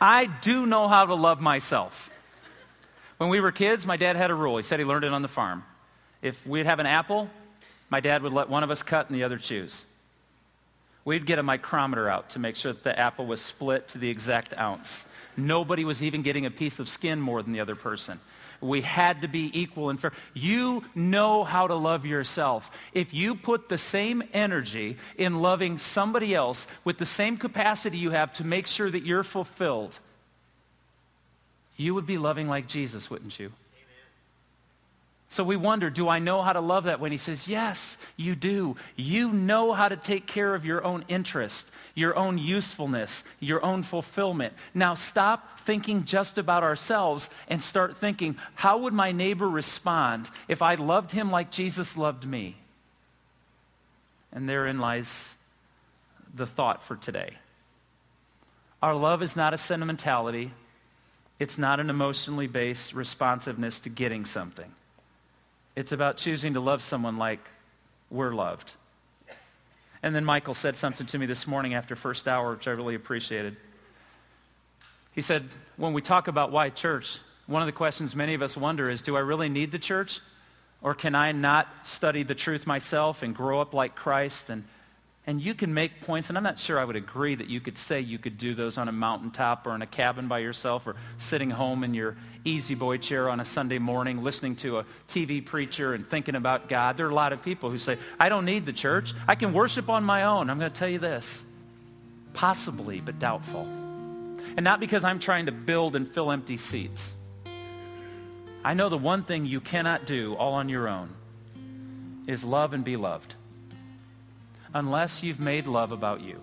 I 0.00 0.26
do 0.26 0.66
know 0.66 0.88
how 0.88 1.06
to 1.06 1.14
love 1.14 1.40
myself. 1.40 2.10
When 3.18 3.28
we 3.28 3.40
were 3.40 3.52
kids, 3.52 3.86
my 3.86 3.96
dad 3.96 4.16
had 4.16 4.30
a 4.30 4.34
rule. 4.34 4.56
He 4.56 4.62
said 4.62 4.78
he 4.78 4.84
learned 4.84 5.04
it 5.04 5.12
on 5.12 5.22
the 5.22 5.28
farm. 5.28 5.64
If 6.22 6.46
we'd 6.46 6.66
have 6.66 6.78
an 6.78 6.86
apple, 6.86 7.28
my 7.90 8.00
dad 8.00 8.22
would 8.22 8.32
let 8.32 8.48
one 8.48 8.62
of 8.62 8.70
us 8.70 8.82
cut 8.82 9.08
and 9.08 9.18
the 9.18 9.24
other 9.24 9.38
choose. 9.38 9.84
We'd 11.04 11.26
get 11.26 11.38
a 11.38 11.42
micrometer 11.42 12.08
out 12.08 12.30
to 12.30 12.38
make 12.38 12.56
sure 12.56 12.72
that 12.72 12.84
the 12.84 12.98
apple 12.98 13.26
was 13.26 13.40
split 13.40 13.88
to 13.88 13.98
the 13.98 14.08
exact 14.10 14.56
ounce. 14.56 15.06
Nobody 15.36 15.84
was 15.84 16.02
even 16.02 16.22
getting 16.22 16.46
a 16.46 16.50
piece 16.50 16.78
of 16.78 16.88
skin 16.88 17.20
more 17.20 17.42
than 17.42 17.52
the 17.52 17.60
other 17.60 17.74
person. 17.74 18.20
We 18.60 18.82
had 18.82 19.22
to 19.22 19.28
be 19.28 19.50
equal 19.58 19.90
and 19.90 19.98
fair. 19.98 20.12
You 20.34 20.84
know 20.94 21.44
how 21.44 21.66
to 21.66 21.74
love 21.74 22.04
yourself. 22.04 22.70
If 22.92 23.14
you 23.14 23.34
put 23.34 23.68
the 23.68 23.78
same 23.78 24.22
energy 24.32 24.96
in 25.16 25.40
loving 25.40 25.78
somebody 25.78 26.34
else 26.34 26.66
with 26.84 26.98
the 26.98 27.06
same 27.06 27.36
capacity 27.36 27.98
you 27.98 28.10
have 28.10 28.32
to 28.34 28.44
make 28.44 28.66
sure 28.66 28.90
that 28.90 29.04
you're 29.04 29.24
fulfilled, 29.24 29.98
you 31.76 31.94
would 31.94 32.06
be 32.06 32.18
loving 32.18 32.48
like 32.48 32.66
Jesus, 32.66 33.08
wouldn't 33.08 33.38
you? 33.38 33.52
So 35.32 35.44
we 35.44 35.54
wonder, 35.54 35.90
do 35.90 36.08
I 36.08 36.18
know 36.18 36.42
how 36.42 36.52
to 36.52 36.60
love 36.60 36.84
that 36.84 36.98
when 36.98 37.12
he 37.12 37.18
says, 37.18 37.46
yes, 37.46 37.96
you 38.16 38.34
do. 38.34 38.74
You 38.96 39.30
know 39.32 39.72
how 39.72 39.88
to 39.88 39.96
take 39.96 40.26
care 40.26 40.56
of 40.56 40.64
your 40.64 40.84
own 40.84 41.04
interest, 41.06 41.70
your 41.94 42.16
own 42.16 42.36
usefulness, 42.36 43.22
your 43.38 43.64
own 43.64 43.84
fulfillment. 43.84 44.54
Now 44.74 44.94
stop 44.94 45.60
thinking 45.60 46.04
just 46.04 46.36
about 46.36 46.64
ourselves 46.64 47.30
and 47.46 47.62
start 47.62 47.96
thinking, 47.96 48.36
how 48.56 48.78
would 48.78 48.92
my 48.92 49.12
neighbor 49.12 49.48
respond 49.48 50.28
if 50.48 50.62
I 50.62 50.74
loved 50.74 51.12
him 51.12 51.30
like 51.30 51.52
Jesus 51.52 51.96
loved 51.96 52.26
me? 52.26 52.56
And 54.32 54.48
therein 54.48 54.80
lies 54.80 55.34
the 56.34 56.46
thought 56.46 56.82
for 56.82 56.96
today. 56.96 57.34
Our 58.82 58.96
love 58.96 59.22
is 59.22 59.36
not 59.36 59.54
a 59.54 59.58
sentimentality. 59.58 60.50
It's 61.38 61.56
not 61.56 61.78
an 61.78 61.88
emotionally 61.88 62.48
based 62.48 62.94
responsiveness 62.94 63.78
to 63.80 63.90
getting 63.90 64.24
something. 64.24 64.72
It's 65.76 65.92
about 65.92 66.16
choosing 66.16 66.54
to 66.54 66.60
love 66.60 66.82
someone 66.82 67.16
like 67.16 67.40
we're 68.10 68.34
loved. 68.34 68.72
And 70.02 70.14
then 70.14 70.24
Michael 70.24 70.54
said 70.54 70.76
something 70.76 71.06
to 71.08 71.18
me 71.18 71.26
this 71.26 71.46
morning 71.46 71.74
after 71.74 71.94
first 71.94 72.26
hour, 72.26 72.52
which 72.52 72.66
I 72.66 72.72
really 72.72 72.94
appreciated. 72.94 73.56
He 75.12 75.20
said, 75.20 75.48
when 75.76 75.92
we 75.92 76.02
talk 76.02 76.28
about 76.28 76.50
why 76.52 76.70
church, 76.70 77.18
one 77.46 77.62
of 77.62 77.66
the 77.66 77.72
questions 77.72 78.16
many 78.16 78.34
of 78.34 78.42
us 78.42 78.56
wonder 78.56 78.88
is, 78.88 79.02
do 79.02 79.16
I 79.16 79.20
really 79.20 79.48
need 79.48 79.72
the 79.72 79.78
church? 79.78 80.20
Or 80.82 80.94
can 80.94 81.14
I 81.14 81.32
not 81.32 81.68
study 81.82 82.22
the 82.22 82.34
truth 82.34 82.66
myself 82.66 83.22
and 83.22 83.34
grow 83.34 83.60
up 83.60 83.74
like 83.74 83.94
Christ 83.94 84.48
and 84.48 84.64
and 85.26 85.40
you 85.40 85.54
can 85.54 85.74
make 85.74 86.00
points, 86.00 86.30
and 86.30 86.38
I'm 86.38 86.44
not 86.44 86.58
sure 86.58 86.78
I 86.78 86.84
would 86.84 86.96
agree 86.96 87.34
that 87.34 87.46
you 87.48 87.60
could 87.60 87.76
say 87.76 88.00
you 88.00 88.18
could 88.18 88.38
do 88.38 88.54
those 88.54 88.78
on 88.78 88.88
a 88.88 88.92
mountaintop 88.92 89.66
or 89.66 89.74
in 89.74 89.82
a 89.82 89.86
cabin 89.86 90.28
by 90.28 90.38
yourself 90.38 90.86
or 90.86 90.96
sitting 91.18 91.50
home 91.50 91.84
in 91.84 91.92
your 91.92 92.16
easy 92.44 92.74
boy 92.74 92.96
chair 92.96 93.28
on 93.28 93.38
a 93.38 93.44
Sunday 93.44 93.78
morning 93.78 94.24
listening 94.24 94.56
to 94.56 94.78
a 94.78 94.86
TV 95.08 95.44
preacher 95.44 95.92
and 95.92 96.08
thinking 96.08 96.36
about 96.36 96.70
God. 96.70 96.96
There 96.96 97.06
are 97.06 97.10
a 97.10 97.14
lot 97.14 97.34
of 97.34 97.42
people 97.42 97.70
who 97.70 97.76
say, 97.76 97.98
I 98.18 98.30
don't 98.30 98.46
need 98.46 98.64
the 98.64 98.72
church. 98.72 99.12
I 99.28 99.34
can 99.34 99.52
worship 99.52 99.90
on 99.90 100.04
my 100.04 100.24
own. 100.24 100.48
I'm 100.48 100.58
going 100.58 100.72
to 100.72 100.78
tell 100.78 100.88
you 100.88 100.98
this. 100.98 101.44
Possibly, 102.32 103.00
but 103.02 103.18
doubtful. 103.18 103.64
And 104.56 104.64
not 104.64 104.80
because 104.80 105.04
I'm 105.04 105.18
trying 105.18 105.46
to 105.46 105.52
build 105.52 105.96
and 105.96 106.08
fill 106.08 106.30
empty 106.30 106.56
seats. 106.56 107.14
I 108.64 108.72
know 108.72 108.88
the 108.88 108.98
one 108.98 109.22
thing 109.22 109.44
you 109.44 109.60
cannot 109.60 110.06
do 110.06 110.34
all 110.34 110.54
on 110.54 110.70
your 110.70 110.88
own 110.88 111.10
is 112.26 112.42
love 112.42 112.72
and 112.72 112.84
be 112.84 112.96
loved 112.96 113.34
unless 114.74 115.22
you've 115.22 115.40
made 115.40 115.66
love 115.66 115.92
about 115.92 116.20
you. 116.20 116.40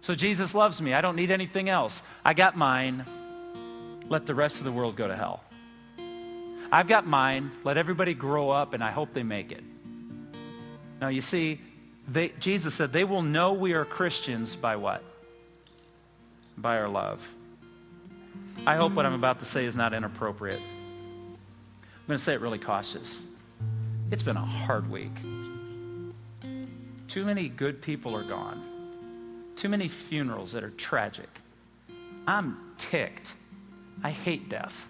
So 0.00 0.14
Jesus 0.14 0.54
loves 0.54 0.80
me. 0.80 0.94
I 0.94 1.00
don't 1.00 1.16
need 1.16 1.30
anything 1.30 1.68
else. 1.68 2.02
I 2.24 2.34
got 2.34 2.56
mine. 2.56 3.04
Let 4.08 4.26
the 4.26 4.34
rest 4.34 4.58
of 4.58 4.64
the 4.64 4.72
world 4.72 4.96
go 4.96 5.08
to 5.08 5.16
hell. 5.16 5.42
I've 6.70 6.88
got 6.88 7.06
mine. 7.06 7.50
Let 7.64 7.76
everybody 7.76 8.14
grow 8.14 8.50
up, 8.50 8.74
and 8.74 8.82
I 8.82 8.90
hope 8.90 9.12
they 9.12 9.22
make 9.22 9.52
it. 9.52 9.64
Now, 11.00 11.08
you 11.08 11.20
see, 11.20 11.60
they, 12.06 12.30
Jesus 12.40 12.74
said 12.74 12.92
they 12.92 13.04
will 13.04 13.22
know 13.22 13.52
we 13.52 13.72
are 13.74 13.84
Christians 13.84 14.56
by 14.56 14.76
what? 14.76 15.02
By 16.56 16.78
our 16.78 16.88
love. 16.88 17.26
I 18.66 18.76
hope 18.76 18.92
what 18.92 19.06
I'm 19.06 19.14
about 19.14 19.40
to 19.40 19.44
say 19.46 19.64
is 19.64 19.76
not 19.76 19.94
inappropriate. 19.94 20.60
I'm 20.60 22.06
going 22.06 22.18
to 22.18 22.24
say 22.24 22.34
it 22.34 22.40
really 22.40 22.58
cautious. 22.58 23.22
It's 24.10 24.22
been 24.22 24.36
a 24.36 24.44
hard 24.44 24.90
week. 24.90 25.12
Too 27.08 27.24
many 27.24 27.48
good 27.48 27.80
people 27.80 28.14
are 28.14 28.22
gone. 28.22 28.62
Too 29.56 29.70
many 29.70 29.88
funerals 29.88 30.52
that 30.52 30.62
are 30.62 30.70
tragic. 30.70 31.28
I'm 32.26 32.74
ticked. 32.76 33.34
I 34.04 34.10
hate 34.10 34.50
death. 34.50 34.86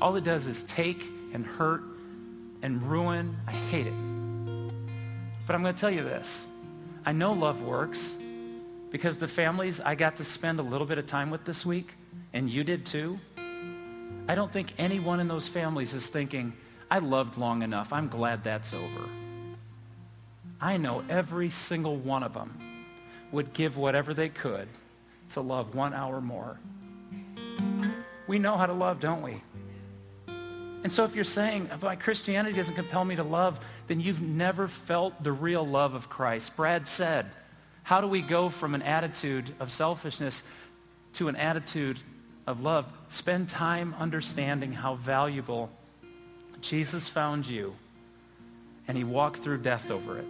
All 0.00 0.16
it 0.16 0.24
does 0.24 0.46
is 0.46 0.62
take 0.64 1.04
and 1.34 1.44
hurt 1.44 1.82
and 2.62 2.82
ruin. 2.82 3.36
I 3.46 3.52
hate 3.52 3.86
it. 3.86 3.92
But 5.46 5.54
I'm 5.54 5.62
going 5.62 5.74
to 5.74 5.80
tell 5.80 5.90
you 5.90 6.02
this. 6.02 6.46
I 7.04 7.12
know 7.12 7.32
love 7.32 7.62
works 7.62 8.14
because 8.90 9.18
the 9.18 9.28
families 9.28 9.78
I 9.78 9.94
got 9.94 10.16
to 10.16 10.24
spend 10.24 10.58
a 10.58 10.62
little 10.62 10.86
bit 10.86 10.96
of 10.96 11.04
time 11.04 11.30
with 11.30 11.44
this 11.44 11.66
week, 11.66 11.92
and 12.32 12.48
you 12.48 12.64
did 12.64 12.86
too, 12.86 13.20
I 14.26 14.34
don't 14.34 14.50
think 14.50 14.72
anyone 14.78 15.20
in 15.20 15.28
those 15.28 15.48
families 15.48 15.92
is 15.92 16.06
thinking, 16.06 16.54
I 16.90 16.98
loved 16.98 17.36
long 17.36 17.62
enough. 17.62 17.92
I'm 17.92 18.08
glad 18.08 18.42
that's 18.42 18.72
over. 18.72 19.08
I 20.60 20.76
know 20.76 21.04
every 21.08 21.50
single 21.50 21.96
one 21.96 22.22
of 22.22 22.34
them 22.34 22.58
would 23.32 23.52
give 23.52 23.76
whatever 23.76 24.12
they 24.14 24.28
could 24.28 24.68
to 25.30 25.40
love 25.40 25.74
one 25.74 25.94
hour 25.94 26.20
more. 26.20 26.58
We 28.26 28.38
know 28.38 28.56
how 28.56 28.66
to 28.66 28.72
love, 28.72 29.00
don't 29.00 29.22
we? 29.22 29.42
And 30.82 30.90
so 30.90 31.04
if 31.04 31.14
you're 31.14 31.24
saying, 31.24 31.68
my 31.82 31.96
Christianity 31.96 32.56
doesn't 32.56 32.74
compel 32.74 33.04
me 33.04 33.16
to 33.16 33.22
love, 33.22 33.58
then 33.86 34.00
you've 34.00 34.22
never 34.22 34.68
felt 34.68 35.22
the 35.22 35.32
real 35.32 35.66
love 35.66 35.94
of 35.94 36.08
Christ. 36.08 36.56
Brad 36.56 36.88
said, 36.88 37.26
how 37.82 38.00
do 38.00 38.06
we 38.06 38.20
go 38.20 38.48
from 38.48 38.74
an 38.74 38.82
attitude 38.82 39.54
of 39.60 39.70
selfishness 39.70 40.42
to 41.14 41.28
an 41.28 41.36
attitude 41.36 41.98
of 42.46 42.60
love. 42.60 42.86
Spend 43.08 43.48
time 43.48 43.94
understanding 43.98 44.72
how 44.72 44.96
valuable 44.96 45.70
Jesus 46.60 47.08
found 47.08 47.46
you 47.46 47.74
and 48.88 48.96
he 48.96 49.04
walked 49.04 49.38
through 49.38 49.58
death 49.58 49.90
over 49.90 50.18
it. 50.18 50.26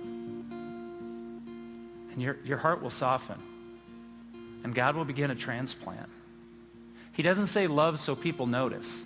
And 2.20 2.26
your, 2.26 2.36
your 2.44 2.58
heart 2.58 2.82
will 2.82 2.90
soften 2.90 3.40
and 4.62 4.74
God 4.74 4.94
will 4.94 5.06
begin 5.06 5.30
a 5.30 5.34
transplant. 5.34 6.10
He 7.12 7.22
doesn't 7.22 7.46
say 7.46 7.66
love 7.66 7.98
so 7.98 8.14
people 8.14 8.44
notice. 8.46 9.02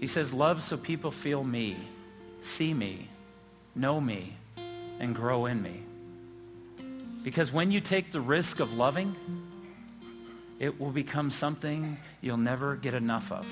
He 0.00 0.06
says 0.06 0.32
love 0.32 0.62
so 0.62 0.78
people 0.78 1.10
feel 1.10 1.44
me, 1.44 1.76
see 2.40 2.72
me, 2.72 3.10
know 3.74 4.00
me, 4.00 4.34
and 5.00 5.14
grow 5.14 5.44
in 5.44 5.62
me. 5.62 5.82
Because 7.22 7.52
when 7.52 7.70
you 7.70 7.82
take 7.82 8.10
the 8.10 8.22
risk 8.22 8.60
of 8.60 8.72
loving, 8.72 9.14
it 10.58 10.80
will 10.80 10.92
become 10.92 11.30
something 11.30 11.98
you'll 12.22 12.38
never 12.38 12.74
get 12.74 12.94
enough 12.94 13.30
of. 13.30 13.46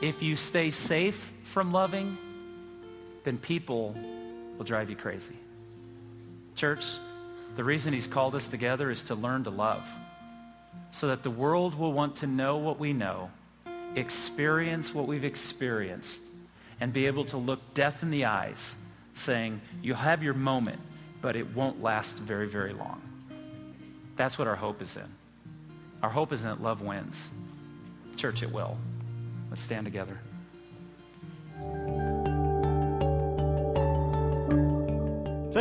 If 0.00 0.22
you 0.22 0.36
stay 0.36 0.70
safe 0.70 1.32
from 1.42 1.72
loving, 1.72 2.16
then 3.24 3.36
people 3.36 3.96
will 4.56 4.64
drive 4.64 4.90
you 4.90 4.94
crazy. 4.94 5.34
Church, 6.54 6.84
the 7.54 7.64
reason 7.64 7.92
he's 7.92 8.06
called 8.06 8.34
us 8.34 8.48
together 8.48 8.90
is 8.90 9.02
to 9.04 9.14
learn 9.14 9.44
to 9.44 9.50
love 9.50 9.86
so 10.92 11.08
that 11.08 11.22
the 11.22 11.30
world 11.30 11.74
will 11.74 11.92
want 11.92 12.16
to 12.16 12.26
know 12.26 12.58
what 12.58 12.78
we 12.78 12.92
know, 12.92 13.30
experience 13.94 14.94
what 14.94 15.06
we've 15.06 15.24
experienced, 15.24 16.20
and 16.80 16.92
be 16.92 17.06
able 17.06 17.24
to 17.26 17.36
look 17.36 17.60
death 17.74 18.02
in 18.02 18.10
the 18.10 18.24
eyes 18.24 18.76
saying, 19.14 19.60
you'll 19.82 19.96
have 19.96 20.22
your 20.22 20.34
moment, 20.34 20.80
but 21.20 21.36
it 21.36 21.54
won't 21.54 21.82
last 21.82 22.16
very, 22.16 22.48
very 22.48 22.72
long. 22.72 23.00
That's 24.16 24.38
what 24.38 24.48
our 24.48 24.56
hope 24.56 24.82
is 24.82 24.96
in. 24.96 25.08
Our 26.02 26.10
hope 26.10 26.32
is 26.32 26.42
in 26.42 26.48
that 26.48 26.62
love 26.62 26.82
wins. 26.82 27.28
Church, 28.16 28.42
it 28.42 28.52
will. 28.52 28.76
Let's 29.50 29.62
stand 29.62 29.84
together. 29.84 30.18